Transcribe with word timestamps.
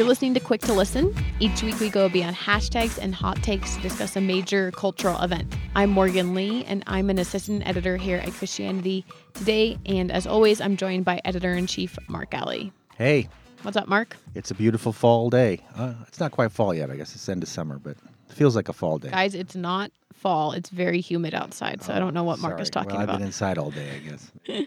You're 0.00 0.08
listening 0.08 0.32
to 0.32 0.40
Quick 0.40 0.62
to 0.62 0.72
Listen. 0.72 1.14
Each 1.40 1.62
week 1.62 1.78
we 1.78 1.90
go 1.90 2.08
beyond 2.08 2.34
hashtags 2.34 2.96
and 2.96 3.14
hot 3.14 3.42
takes 3.42 3.76
to 3.76 3.82
discuss 3.82 4.16
a 4.16 4.20
major 4.22 4.70
cultural 4.70 5.20
event. 5.20 5.54
I'm 5.74 5.90
Morgan 5.90 6.34
Lee, 6.34 6.64
and 6.64 6.82
I'm 6.86 7.10
an 7.10 7.18
assistant 7.18 7.68
editor 7.68 7.98
here 7.98 8.16
at 8.16 8.32
Christianity 8.32 9.04
Today. 9.34 9.76
And 9.84 10.10
as 10.10 10.26
always, 10.26 10.58
I'm 10.58 10.78
joined 10.78 11.04
by 11.04 11.20
editor 11.26 11.52
in 11.52 11.66
chief 11.66 11.98
Mark 12.08 12.30
Galli. 12.30 12.72
Hey, 12.96 13.28
What's 13.60 13.76
up, 13.76 13.88
Mark? 13.88 14.16
it's 14.34 14.50
a 14.50 14.54
beautiful 14.54 14.94
fall 14.94 15.28
day. 15.28 15.60
Uh, 15.76 15.92
it's 16.08 16.18
not 16.18 16.32
quite 16.32 16.50
fall 16.50 16.72
yet. 16.72 16.90
I 16.90 16.96
guess 16.96 17.14
it's 17.14 17.28
end 17.28 17.42
of 17.42 17.50
summer, 17.50 17.78
but 17.78 17.98
it 18.30 18.34
feels 18.34 18.56
like 18.56 18.70
a 18.70 18.72
fall 18.72 18.96
day. 18.96 19.10
Guys, 19.10 19.34
it's 19.34 19.54
not 19.54 19.90
fall. 20.14 20.52
It's 20.52 20.70
very 20.70 21.02
humid 21.02 21.34
outside, 21.34 21.82
so 21.82 21.92
I 21.92 21.98
don't 21.98 22.14
know 22.14 22.24
what 22.24 22.38
Mark 22.38 22.58
is 22.58 22.70
talking 22.70 22.92
well, 22.92 23.00
I've 23.00 23.04
about. 23.04 23.18
been 23.18 23.26
inside 23.26 23.58
all 23.58 23.70
day, 23.70 23.96
I 23.96 24.08
guess. 24.08 24.32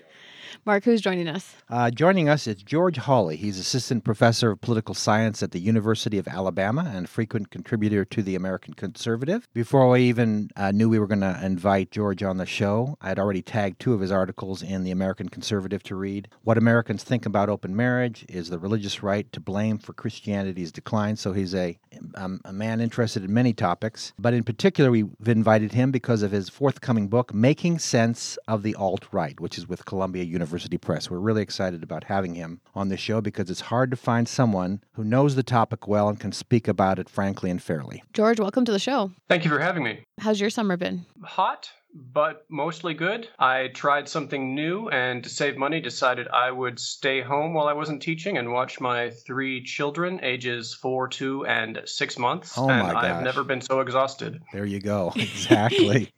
Mark, 0.66 0.84
who's 0.84 1.02
joining 1.02 1.28
us? 1.28 1.56
Uh, 1.70 1.90
joining 1.90 2.30
us 2.30 2.48
is 2.48 2.62
George 2.64 2.98
Hawley. 2.98 3.36
He's 3.36 3.60
assistant 3.60 4.04
professor 4.04 4.52
of 4.52 4.62
political 4.62 4.94
science 4.94 5.42
at 5.42 5.52
the 5.52 5.60
University 5.60 6.18
of 6.18 6.28
Alabama 6.28 6.92
and 6.94 7.10
frequent 7.10 7.50
contributor 7.50 8.06
to 8.06 8.22
the 8.22 8.36
American 8.36 8.74
Conservative. 8.74 9.48
Before 9.54 9.96
I 9.96 10.00
even 10.00 10.52
uh, 10.56 10.72
knew 10.72 10.90
we 10.90 11.00
were 11.00 11.08
going 11.08 11.22
to 11.22 11.40
invite 11.44 11.92
George 11.92 12.24
on 12.24 12.38
the 12.38 12.46
show, 12.46 12.98
I 13.02 13.10
had 13.10 13.20
already 13.20 13.42
tagged 13.42 13.80
two 13.80 13.94
of 13.94 14.02
his 14.02 14.12
articles 14.12 14.62
in 14.62 14.84
the 14.84 14.92
American 14.92 15.30
Conservative 15.30 15.84
to 15.84 15.96
read. 15.96 16.30
What 16.44 16.58
Americans 16.58 17.04
Think 17.04 17.26
About 17.26 17.50
Open 17.50 17.76
Marriage 17.76 18.26
is 18.30 18.50
the 18.50 18.60
religious 18.60 19.04
right 19.04 19.32
to 19.32 19.40
blame 19.40 19.80
for 19.80 19.94
Christianity's 19.94 20.72
decline. 20.72 21.16
So 21.16 21.34
he's 21.34 21.56
a, 21.56 21.78
um, 22.16 22.42
a 22.46 22.54
man 22.54 22.80
interested 22.80 23.24
in 23.24 23.34
many 23.34 23.54
topics. 23.54 24.14
But 24.20 24.34
in 24.34 24.44
particular, 24.44 24.92
we've 24.92 25.10
invited 25.26 25.74
him 25.74 25.92
because 25.92 26.22
of 26.22 26.32
his 26.32 26.50
forthcoming 26.50 27.08
book, 27.08 27.34
Making 27.34 27.80
Sense 27.80 28.38
of 28.48 28.64
the 28.64 28.76
Alt 28.76 29.08
Right, 29.12 29.40
which 29.40 29.58
is 29.58 29.68
with 29.68 29.86
Columbia 29.86 30.24
University 30.24 30.43
Press. 30.78 31.10
We're 31.10 31.20
really 31.20 31.42
excited 31.42 31.84
about 31.84 32.06
having 32.06 32.36
him 32.36 32.62
on 32.76 32.90
the 32.90 32.98
show 32.98 33.22
because 33.22 33.50
it's 33.50 33.62
hard 33.62 33.92
to 33.92 33.98
find 33.98 34.28
someone 34.28 34.82
who 34.94 35.04
knows 35.04 35.36
the 35.36 35.44
topic 35.44 35.88
well 35.88 36.10
and 36.10 36.20
can 36.20 36.32
speak 36.32 36.68
about 36.68 37.00
it 37.00 37.10
frankly 37.10 37.50
and 37.50 37.62
fairly. 37.62 38.04
George, 38.14 38.40
welcome 38.40 38.66
to 38.66 38.72
the 38.72 38.80
show. 38.80 39.12
Thank 39.30 39.46
you 39.46 39.52
for 39.52 39.60
having 39.60 39.84
me. 39.84 40.04
How's 40.20 40.40
your 40.40 40.50
summer 40.50 40.78
been? 40.78 41.06
Hot, 41.24 41.70
but 41.94 42.46
mostly 42.50 42.94
good. 42.94 43.28
I 43.40 43.70
tried 43.74 44.10
something 44.10 44.56
new 44.56 44.90
and 44.90 45.24
to 45.24 45.30
save 45.30 45.58
money 45.58 45.80
decided 45.80 46.28
I 46.28 46.52
would 46.52 46.80
stay 46.80 47.22
home 47.22 47.54
while 47.54 47.68
I 47.68 47.74
wasn't 47.74 48.02
teaching 48.02 48.38
and 48.38 48.52
watch 48.52 48.80
my 48.82 49.12
three 49.12 49.64
children, 49.64 50.20
ages 50.24 50.74
four, 50.74 51.08
two, 51.08 51.46
and 51.46 51.82
six 51.86 52.18
months. 52.18 52.58
Oh 52.58 52.70
and 52.70 52.88
my 52.88 52.94
I've 52.94 53.24
never 53.24 53.44
been 53.44 53.62
so 53.62 53.80
exhausted. 53.80 54.42
There 54.52 54.66
you 54.66 54.80
go. 54.80 55.14
Exactly. 55.24 56.14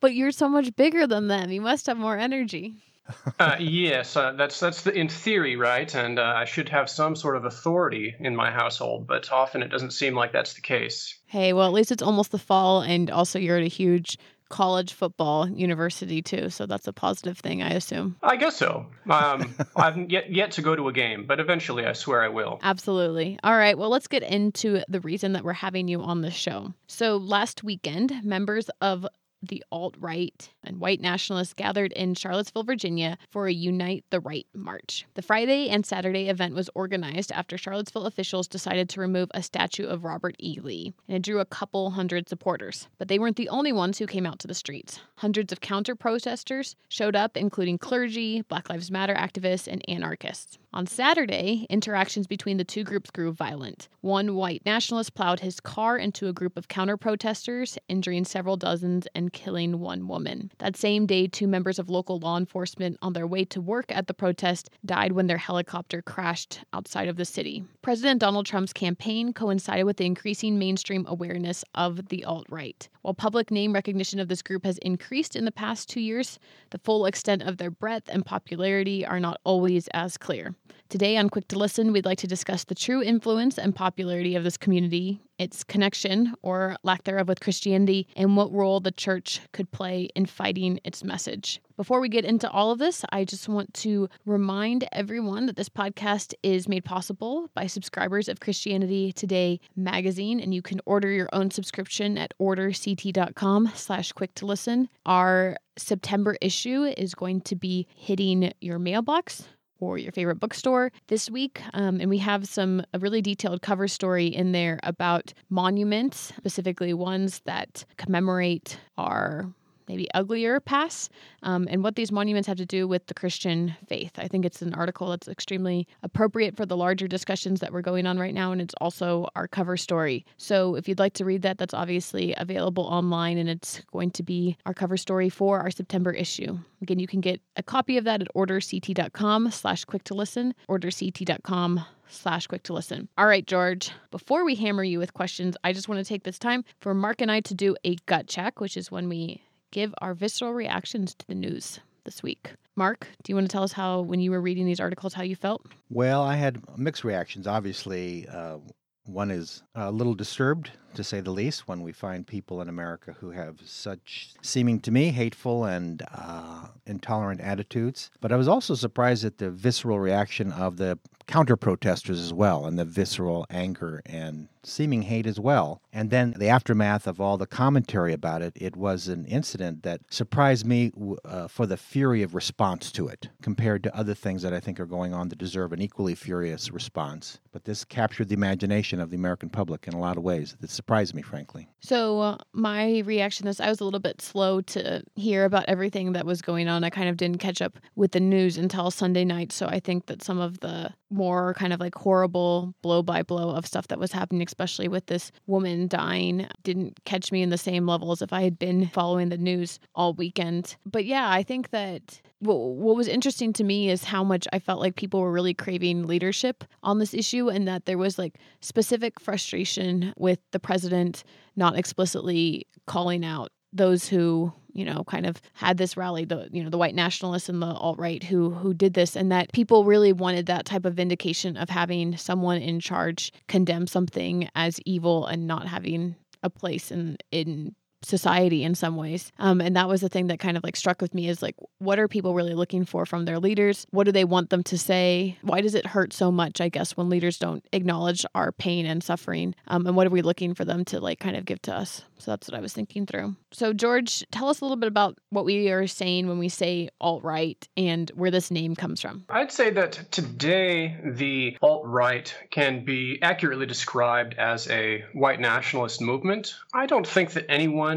But 0.00 0.14
you're 0.14 0.30
so 0.30 0.48
much 0.48 0.74
bigger 0.76 1.06
than 1.06 1.28
them. 1.28 1.50
You 1.50 1.60
must 1.60 1.86
have 1.86 1.96
more 1.96 2.16
energy. 2.18 2.74
uh, 3.38 3.56
yes, 3.58 4.16
uh, 4.16 4.32
that's 4.32 4.60
that's 4.60 4.82
the, 4.82 4.92
in 4.92 5.08
theory, 5.08 5.56
right? 5.56 5.92
And 5.94 6.18
uh, 6.18 6.22
I 6.22 6.44
should 6.44 6.68
have 6.70 6.88
some 6.88 7.16
sort 7.16 7.36
of 7.36 7.44
authority 7.44 8.14
in 8.18 8.34
my 8.34 8.50
household, 8.50 9.06
but 9.06 9.30
often 9.32 9.62
it 9.62 9.68
doesn't 9.68 9.92
seem 9.92 10.14
like 10.14 10.32
that's 10.32 10.54
the 10.54 10.60
case. 10.60 11.18
Hey, 11.26 11.52
well, 11.52 11.66
at 11.66 11.72
least 11.72 11.92
it's 11.92 12.02
almost 12.02 12.32
the 12.32 12.38
fall, 12.38 12.82
and 12.82 13.10
also 13.10 13.38
you're 13.38 13.56
at 13.56 13.62
a 13.62 13.68
huge 13.68 14.18
college 14.48 14.92
football 14.92 15.48
university 15.48 16.22
too, 16.22 16.50
so 16.50 16.66
that's 16.66 16.86
a 16.86 16.92
positive 16.92 17.38
thing, 17.38 17.62
I 17.62 17.70
assume. 17.70 18.16
I 18.22 18.36
guess 18.36 18.56
so. 18.56 18.86
Um, 19.08 19.54
I've 19.76 20.10
yet 20.10 20.32
yet 20.32 20.52
to 20.52 20.62
go 20.62 20.76
to 20.76 20.88
a 20.88 20.92
game, 20.92 21.26
but 21.26 21.40
eventually, 21.40 21.84
I 21.84 21.92
swear 21.92 22.22
I 22.22 22.28
will. 22.28 22.60
Absolutely. 22.62 23.38
All 23.42 23.56
right, 23.56 23.76
well, 23.76 23.90
let's 23.90 24.08
get 24.08 24.22
into 24.22 24.82
the 24.88 25.00
reason 25.00 25.32
that 25.32 25.44
we're 25.44 25.52
having 25.52 25.88
you 25.88 26.02
on 26.02 26.20
the 26.20 26.30
show. 26.30 26.74
So, 26.86 27.16
last 27.16 27.64
weekend, 27.64 28.24
members 28.24 28.70
of 28.80 29.06
the 29.48 29.64
alt 29.70 29.94
right 29.98 30.50
and 30.64 30.80
white 30.80 31.00
nationalists 31.00 31.54
gathered 31.54 31.92
in 31.92 32.14
Charlottesville, 32.14 32.64
Virginia 32.64 33.18
for 33.30 33.46
a 33.46 33.52
Unite 33.52 34.04
the 34.10 34.20
Right 34.20 34.46
march. 34.54 35.06
The 35.14 35.22
Friday 35.22 35.68
and 35.68 35.84
Saturday 35.84 36.28
event 36.28 36.54
was 36.54 36.70
organized 36.74 37.32
after 37.32 37.56
Charlottesville 37.56 38.06
officials 38.06 38.48
decided 38.48 38.88
to 38.90 39.00
remove 39.00 39.30
a 39.34 39.42
statue 39.42 39.86
of 39.86 40.04
Robert 40.04 40.36
E. 40.38 40.58
Lee, 40.62 40.92
and 41.08 41.16
it 41.16 41.22
drew 41.22 41.40
a 41.40 41.44
couple 41.44 41.90
hundred 41.90 42.28
supporters. 42.28 42.88
But 42.98 43.08
they 43.08 43.18
weren't 43.18 43.36
the 43.36 43.48
only 43.48 43.72
ones 43.72 43.98
who 43.98 44.06
came 44.06 44.26
out 44.26 44.38
to 44.40 44.48
the 44.48 44.54
streets. 44.54 45.00
Hundreds 45.16 45.52
of 45.52 45.60
counter 45.60 45.94
protesters 45.94 46.76
showed 46.88 47.16
up, 47.16 47.36
including 47.36 47.78
clergy, 47.78 48.42
Black 48.42 48.68
Lives 48.68 48.90
Matter 48.90 49.14
activists, 49.14 49.66
and 49.66 49.82
anarchists. 49.88 50.58
On 50.76 50.86
Saturday, 50.86 51.66
interactions 51.70 52.26
between 52.26 52.58
the 52.58 52.64
two 52.64 52.84
groups 52.84 53.10
grew 53.10 53.32
violent. 53.32 53.88
One 54.02 54.34
white 54.34 54.60
nationalist 54.66 55.14
plowed 55.14 55.40
his 55.40 55.58
car 55.58 55.96
into 55.96 56.28
a 56.28 56.34
group 56.34 56.58
of 56.58 56.68
counter 56.68 56.98
protesters, 56.98 57.78
injuring 57.88 58.26
several 58.26 58.58
dozens 58.58 59.08
and 59.14 59.32
killing 59.32 59.80
one 59.80 60.06
woman. 60.06 60.52
That 60.58 60.76
same 60.76 61.06
day, 61.06 61.28
two 61.28 61.46
members 61.46 61.78
of 61.78 61.88
local 61.88 62.18
law 62.18 62.36
enforcement 62.36 62.98
on 63.00 63.14
their 63.14 63.26
way 63.26 63.46
to 63.46 63.60
work 63.62 63.86
at 63.88 64.06
the 64.06 64.12
protest 64.12 64.68
died 64.84 65.12
when 65.12 65.28
their 65.28 65.38
helicopter 65.38 66.02
crashed 66.02 66.60
outside 66.74 67.08
of 67.08 67.16
the 67.16 67.24
city. 67.24 67.64
President 67.80 68.20
Donald 68.20 68.44
Trump's 68.44 68.74
campaign 68.74 69.32
coincided 69.32 69.84
with 69.84 69.96
the 69.96 70.04
increasing 70.04 70.58
mainstream 70.58 71.06
awareness 71.08 71.64
of 71.74 72.10
the 72.10 72.22
alt 72.26 72.48
right. 72.50 72.86
While 73.00 73.14
public 73.14 73.50
name 73.50 73.72
recognition 73.72 74.20
of 74.20 74.28
this 74.28 74.42
group 74.42 74.66
has 74.66 74.76
increased 74.78 75.36
in 75.36 75.46
the 75.46 75.52
past 75.52 75.88
two 75.88 76.00
years, 76.00 76.38
the 76.68 76.80
full 76.80 77.06
extent 77.06 77.42
of 77.44 77.56
their 77.56 77.70
breadth 77.70 78.10
and 78.12 78.26
popularity 78.26 79.06
are 79.06 79.20
not 79.20 79.40
always 79.42 79.88
as 79.94 80.18
clear. 80.18 80.54
Today 80.88 81.16
on 81.16 81.30
Quick 81.30 81.48
to 81.48 81.58
Listen, 81.58 81.92
we'd 81.92 82.04
like 82.04 82.18
to 82.18 82.28
discuss 82.28 82.62
the 82.62 82.74
true 82.74 83.02
influence 83.02 83.58
and 83.58 83.74
popularity 83.74 84.36
of 84.36 84.44
this 84.44 84.56
community, 84.56 85.20
its 85.36 85.64
connection 85.64 86.32
or 86.42 86.76
lack 86.84 87.02
thereof 87.02 87.26
with 87.26 87.40
Christianity, 87.40 88.06
and 88.14 88.36
what 88.36 88.52
role 88.52 88.78
the 88.78 88.92
church 88.92 89.40
could 89.52 89.70
play 89.72 90.08
in 90.14 90.26
fighting 90.26 90.78
its 90.84 91.02
message. 91.02 91.60
Before 91.76 92.00
we 92.00 92.08
get 92.08 92.24
into 92.24 92.48
all 92.50 92.70
of 92.70 92.78
this, 92.78 93.04
I 93.10 93.24
just 93.24 93.48
want 93.48 93.74
to 93.74 94.08
remind 94.24 94.88
everyone 94.92 95.46
that 95.46 95.56
this 95.56 95.68
podcast 95.68 96.34
is 96.42 96.68
made 96.68 96.84
possible 96.84 97.50
by 97.54 97.66
subscribers 97.66 98.28
of 98.28 98.40
Christianity 98.40 99.12
Today 99.12 99.60
magazine, 99.74 100.38
and 100.38 100.54
you 100.54 100.62
can 100.62 100.80
order 100.86 101.10
your 101.10 101.28
own 101.32 101.50
subscription 101.50 102.16
at 102.16 102.32
orderct.com 102.40 103.72
slash 103.74 104.12
quick 104.12 104.34
to 104.36 104.46
listen. 104.46 104.88
Our 105.04 105.56
September 105.76 106.36
issue 106.40 106.84
is 106.96 107.14
going 107.14 107.40
to 107.42 107.56
be 107.56 107.86
hitting 107.94 108.52
your 108.60 108.78
mailbox 108.78 109.48
or 109.80 109.98
your 109.98 110.12
favorite 110.12 110.40
bookstore 110.40 110.90
this 111.08 111.30
week. 111.30 111.60
Um, 111.74 112.00
and 112.00 112.08
we 112.10 112.18
have 112.18 112.46
some 112.46 112.82
a 112.92 112.98
really 112.98 113.22
detailed 113.22 113.62
cover 113.62 113.88
story 113.88 114.26
in 114.26 114.52
there 114.52 114.80
about 114.82 115.32
monuments, 115.50 116.32
specifically 116.36 116.94
ones 116.94 117.40
that 117.44 117.84
commemorate 117.96 118.78
our 118.98 119.46
maybe 119.88 120.08
uglier 120.14 120.60
past 120.60 121.10
um, 121.42 121.66
and 121.70 121.82
what 121.82 121.96
these 121.96 122.12
monuments 122.12 122.46
have 122.46 122.56
to 122.56 122.66
do 122.66 122.86
with 122.88 123.06
the 123.06 123.14
Christian 123.14 123.74
faith. 123.86 124.12
I 124.18 124.28
think 124.28 124.44
it's 124.44 124.62
an 124.62 124.74
article 124.74 125.10
that's 125.10 125.28
extremely 125.28 125.86
appropriate 126.02 126.56
for 126.56 126.66
the 126.66 126.76
larger 126.76 127.08
discussions 127.08 127.60
that 127.60 127.72
we're 127.72 127.82
going 127.82 128.06
on 128.06 128.18
right 128.18 128.34
now, 128.34 128.52
and 128.52 128.60
it's 128.60 128.74
also 128.80 129.28
our 129.36 129.48
cover 129.48 129.76
story. 129.76 130.24
So 130.36 130.74
if 130.74 130.88
you'd 130.88 130.98
like 130.98 131.14
to 131.14 131.24
read 131.24 131.42
that, 131.42 131.58
that's 131.58 131.74
obviously 131.74 132.34
available 132.36 132.84
online, 132.84 133.38
and 133.38 133.48
it's 133.48 133.80
going 133.92 134.10
to 134.12 134.22
be 134.22 134.56
our 134.66 134.74
cover 134.74 134.96
story 134.96 135.28
for 135.28 135.60
our 135.60 135.70
September 135.70 136.12
issue. 136.12 136.58
Again, 136.82 136.98
you 136.98 137.06
can 137.06 137.20
get 137.20 137.40
a 137.56 137.62
copy 137.62 137.96
of 137.96 138.04
that 138.04 138.22
at 138.22 138.28
orderct.com 138.34 139.50
slash 139.50 139.84
quick 139.84 140.04
to 140.04 140.14
listen, 140.14 140.54
orderct.com 140.68 141.84
slash 142.08 142.46
quick 142.46 142.62
to 142.64 142.72
listen. 142.72 143.08
All 143.18 143.26
right, 143.26 143.46
George, 143.46 143.90
before 144.10 144.44
we 144.44 144.54
hammer 144.54 144.84
you 144.84 144.98
with 144.98 145.14
questions, 145.14 145.56
I 145.64 145.72
just 145.72 145.88
want 145.88 145.98
to 145.98 146.08
take 146.08 146.24
this 146.24 146.38
time 146.38 146.64
for 146.80 146.94
Mark 146.94 147.20
and 147.20 147.30
I 147.30 147.40
to 147.40 147.54
do 147.54 147.76
a 147.84 147.96
gut 148.06 148.26
check, 148.28 148.60
which 148.60 148.76
is 148.76 148.90
when 148.90 149.08
we 149.08 149.42
give 149.70 149.94
our 149.98 150.14
visceral 150.14 150.52
reactions 150.52 151.14
to 151.14 151.26
the 151.26 151.34
news 151.34 151.80
this 152.04 152.22
week. 152.22 152.52
Mark, 152.76 153.08
do 153.22 153.32
you 153.32 153.36
want 153.36 153.48
to 153.48 153.52
tell 153.52 153.62
us 153.62 153.72
how, 153.72 154.00
when 154.00 154.20
you 154.20 154.30
were 154.30 154.40
reading 154.40 154.66
these 154.66 154.80
articles, 154.80 155.14
how 155.14 155.22
you 155.22 155.36
felt? 155.36 155.66
Well, 155.90 156.22
I 156.22 156.36
had 156.36 156.62
mixed 156.78 157.04
reactions. 157.04 157.46
Obviously, 157.46 158.28
uh, 158.28 158.58
one 159.06 159.30
is 159.30 159.62
a 159.74 159.90
little 159.90 160.14
disturbed, 160.14 160.72
to 160.94 161.04
say 161.04 161.20
the 161.20 161.30
least, 161.30 161.68
when 161.68 161.82
we 161.82 161.92
find 161.92 162.26
people 162.26 162.60
in 162.60 162.68
America 162.68 163.14
who 163.18 163.30
have 163.30 163.60
such, 163.64 164.34
seeming 164.42 164.80
to 164.80 164.90
me, 164.90 165.10
hateful 165.10 165.64
and 165.64 166.02
uh, 166.12 166.66
intolerant 166.86 167.40
attitudes. 167.40 168.10
But 168.20 168.32
I 168.32 168.36
was 168.36 168.48
also 168.48 168.74
surprised 168.74 169.24
at 169.24 169.38
the 169.38 169.50
visceral 169.50 170.00
reaction 170.00 170.52
of 170.52 170.76
the 170.76 170.98
counter 171.26 171.56
protesters 171.56 172.20
as 172.20 172.32
well, 172.32 172.66
and 172.66 172.78
the 172.78 172.84
visceral 172.84 173.46
anger 173.50 174.02
and 174.06 174.48
seeming 174.66 175.02
hate 175.02 175.26
as 175.26 175.38
well. 175.38 175.80
And 175.92 176.10
then 176.10 176.34
the 176.36 176.48
aftermath 176.48 177.06
of 177.06 177.20
all 177.20 177.38
the 177.38 177.46
commentary 177.46 178.12
about 178.12 178.42
it, 178.42 178.52
it 178.56 178.76
was 178.76 179.08
an 179.08 179.24
incident 179.26 179.82
that 179.84 180.00
surprised 180.10 180.66
me 180.66 180.92
uh, 181.24 181.48
for 181.48 181.66
the 181.66 181.76
fury 181.76 182.22
of 182.22 182.34
response 182.34 182.90
to 182.92 183.08
it 183.08 183.28
compared 183.42 183.82
to 183.84 183.96
other 183.96 184.14
things 184.14 184.42
that 184.42 184.52
I 184.52 184.60
think 184.60 184.80
are 184.80 184.86
going 184.86 185.14
on 185.14 185.28
that 185.28 185.38
deserve 185.38 185.72
an 185.72 185.80
equally 185.80 186.14
furious 186.14 186.70
response. 186.70 187.38
But 187.52 187.64
this 187.64 187.84
captured 187.84 188.28
the 188.28 188.34
imagination 188.34 189.00
of 189.00 189.10
the 189.10 189.16
American 189.16 189.48
public 189.48 189.86
in 189.86 189.94
a 189.94 190.00
lot 190.00 190.16
of 190.16 190.22
ways. 190.24 190.56
It's 190.60 190.74
surprised 190.74 191.14
me, 191.14 191.22
frankly. 191.22 191.68
So, 191.80 192.20
uh, 192.20 192.38
my 192.52 192.98
reaction 193.00 193.46
is 193.46 193.60
I 193.60 193.68
was 193.68 193.80
a 193.80 193.84
little 193.84 194.00
bit 194.00 194.20
slow 194.20 194.60
to 194.62 195.02
hear 195.14 195.44
about 195.44 195.64
everything 195.68 196.12
that 196.12 196.26
was 196.26 196.42
going 196.42 196.68
on. 196.68 196.84
I 196.84 196.90
kind 196.90 197.08
of 197.08 197.16
didn't 197.16 197.38
catch 197.38 197.62
up 197.62 197.78
with 197.94 198.12
the 198.12 198.20
news 198.20 198.58
until 198.58 198.90
Sunday 198.90 199.24
night. 199.24 199.52
So, 199.52 199.66
I 199.66 199.80
think 199.80 200.06
that 200.06 200.22
some 200.22 200.38
of 200.38 200.60
the 200.60 200.92
more 201.10 201.54
kind 201.54 201.72
of 201.72 201.80
like 201.80 201.94
horrible 201.94 202.74
blow 202.82 203.02
by 203.02 203.22
blow 203.22 203.50
of 203.50 203.66
stuff 203.66 203.88
that 203.88 203.98
was 203.98 204.12
happening, 204.12 204.46
especially 204.46 204.88
with 204.88 205.06
this 205.06 205.32
woman 205.46 205.88
dying, 205.88 206.46
didn't 206.62 206.98
catch 207.04 207.32
me 207.32 207.42
in 207.42 207.50
the 207.50 207.58
same 207.58 207.86
level 207.86 208.12
as 208.12 208.22
if 208.22 208.32
I 208.32 208.42
had 208.42 208.58
been 208.58 208.88
following 208.88 209.28
the 209.28 209.38
news 209.38 209.78
all 209.94 210.14
weekend. 210.14 210.76
But 210.84 211.04
yeah, 211.04 211.30
I 211.30 211.42
think 211.42 211.70
that 211.70 212.20
what 212.40 212.96
was 212.96 213.08
interesting 213.08 213.52
to 213.54 213.64
me 213.64 213.88
is 213.88 214.04
how 214.04 214.22
much 214.22 214.46
I 214.52 214.58
felt 214.58 214.80
like 214.80 214.96
people 214.96 215.20
were 215.20 215.32
really 215.32 215.54
craving 215.54 216.06
leadership 216.06 216.64
on 216.82 216.98
this 216.98 217.14
issue 217.14 217.48
and 217.48 217.66
that 217.66 217.86
there 217.86 217.98
was 217.98 218.18
like 218.18 218.38
specific 218.60 219.18
frustration 219.20 220.12
with 220.16 220.38
the 220.52 220.60
president 220.60 221.24
not 221.56 221.76
explicitly 221.76 222.66
calling 222.86 223.24
out 223.24 223.50
those 223.76 224.08
who 224.08 224.52
you 224.72 224.84
know 224.84 225.04
kind 225.04 225.26
of 225.26 225.40
had 225.54 225.78
this 225.78 225.96
rally 225.96 226.24
the 226.24 226.48
you 226.52 226.62
know 226.62 226.70
the 226.70 226.78
white 226.78 226.94
nationalists 226.94 227.48
and 227.48 227.62
the 227.62 227.66
alt 227.66 227.98
right 227.98 228.22
who 228.22 228.50
who 228.50 228.74
did 228.74 228.94
this 228.94 229.16
and 229.16 229.32
that 229.32 229.52
people 229.52 229.84
really 229.84 230.12
wanted 230.12 230.46
that 230.46 230.66
type 230.66 230.84
of 230.84 230.94
vindication 230.94 231.56
of 231.56 231.70
having 231.70 232.16
someone 232.16 232.58
in 232.58 232.78
charge 232.80 233.32
condemn 233.48 233.86
something 233.86 234.48
as 234.54 234.78
evil 234.84 235.26
and 235.26 235.46
not 235.46 235.66
having 235.66 236.14
a 236.42 236.50
place 236.50 236.90
in 236.90 237.16
in 237.30 237.74
society 238.06 238.62
in 238.62 238.74
some 238.74 238.96
ways. 238.96 239.32
Um, 239.38 239.60
and 239.60 239.76
that 239.76 239.88
was 239.88 240.00
the 240.00 240.08
thing 240.08 240.28
that 240.28 240.38
kind 240.38 240.56
of 240.56 240.64
like 240.64 240.76
struck 240.76 241.02
with 241.02 241.14
me 241.14 241.28
is 241.28 241.42
like, 241.42 241.56
what 241.78 241.98
are 241.98 242.08
people 242.08 242.34
really 242.34 242.54
looking 242.54 242.84
for 242.84 243.04
from 243.04 243.24
their 243.24 243.38
leaders? 243.38 243.86
What 243.90 244.04
do 244.04 244.12
they 244.12 244.24
want 244.24 244.50
them 244.50 244.62
to 244.64 244.78
say? 244.78 245.36
Why 245.42 245.60
does 245.60 245.74
it 245.74 245.86
hurt 245.86 246.12
so 246.12 246.30
much, 246.30 246.60
I 246.60 246.68
guess, 246.68 246.96
when 246.96 247.08
leaders 247.08 247.38
don't 247.38 247.64
acknowledge 247.72 248.24
our 248.34 248.52
pain 248.52 248.86
and 248.86 249.02
suffering? 249.02 249.54
Um, 249.68 249.86
and 249.86 249.96
what 249.96 250.06
are 250.06 250.10
we 250.10 250.22
looking 250.22 250.54
for 250.54 250.64
them 250.64 250.84
to 250.86 251.00
like 251.00 251.18
kind 251.18 251.36
of 251.36 251.44
give 251.44 251.60
to 251.62 251.74
us? 251.74 252.02
So 252.18 252.30
that's 252.30 252.48
what 252.48 252.56
I 252.56 252.60
was 252.60 252.72
thinking 252.72 253.06
through. 253.06 253.36
So, 253.52 253.72
George, 253.72 254.24
tell 254.30 254.48
us 254.48 254.60
a 254.60 254.64
little 254.64 254.76
bit 254.76 254.86
about 254.86 255.18
what 255.30 255.44
we 255.44 255.68
are 255.70 255.86
saying 255.86 256.28
when 256.28 256.38
we 256.38 256.48
say 256.48 256.88
alt 257.00 257.22
right 257.22 257.66
and 257.76 258.10
where 258.14 258.30
this 258.30 258.50
name 258.50 258.74
comes 258.74 259.00
from. 259.00 259.24
I'd 259.28 259.52
say 259.52 259.70
that 259.70 260.10
today 260.10 260.96
the 261.04 261.58
alt 261.60 261.84
right 261.84 262.34
can 262.50 262.84
be 262.84 263.18
accurately 263.22 263.66
described 263.66 264.34
as 264.38 264.68
a 264.68 265.04
white 265.12 265.40
nationalist 265.40 266.00
movement. 266.00 266.54
I 266.72 266.86
don't 266.86 267.06
think 267.06 267.32
that 267.32 267.50
anyone 267.50 267.95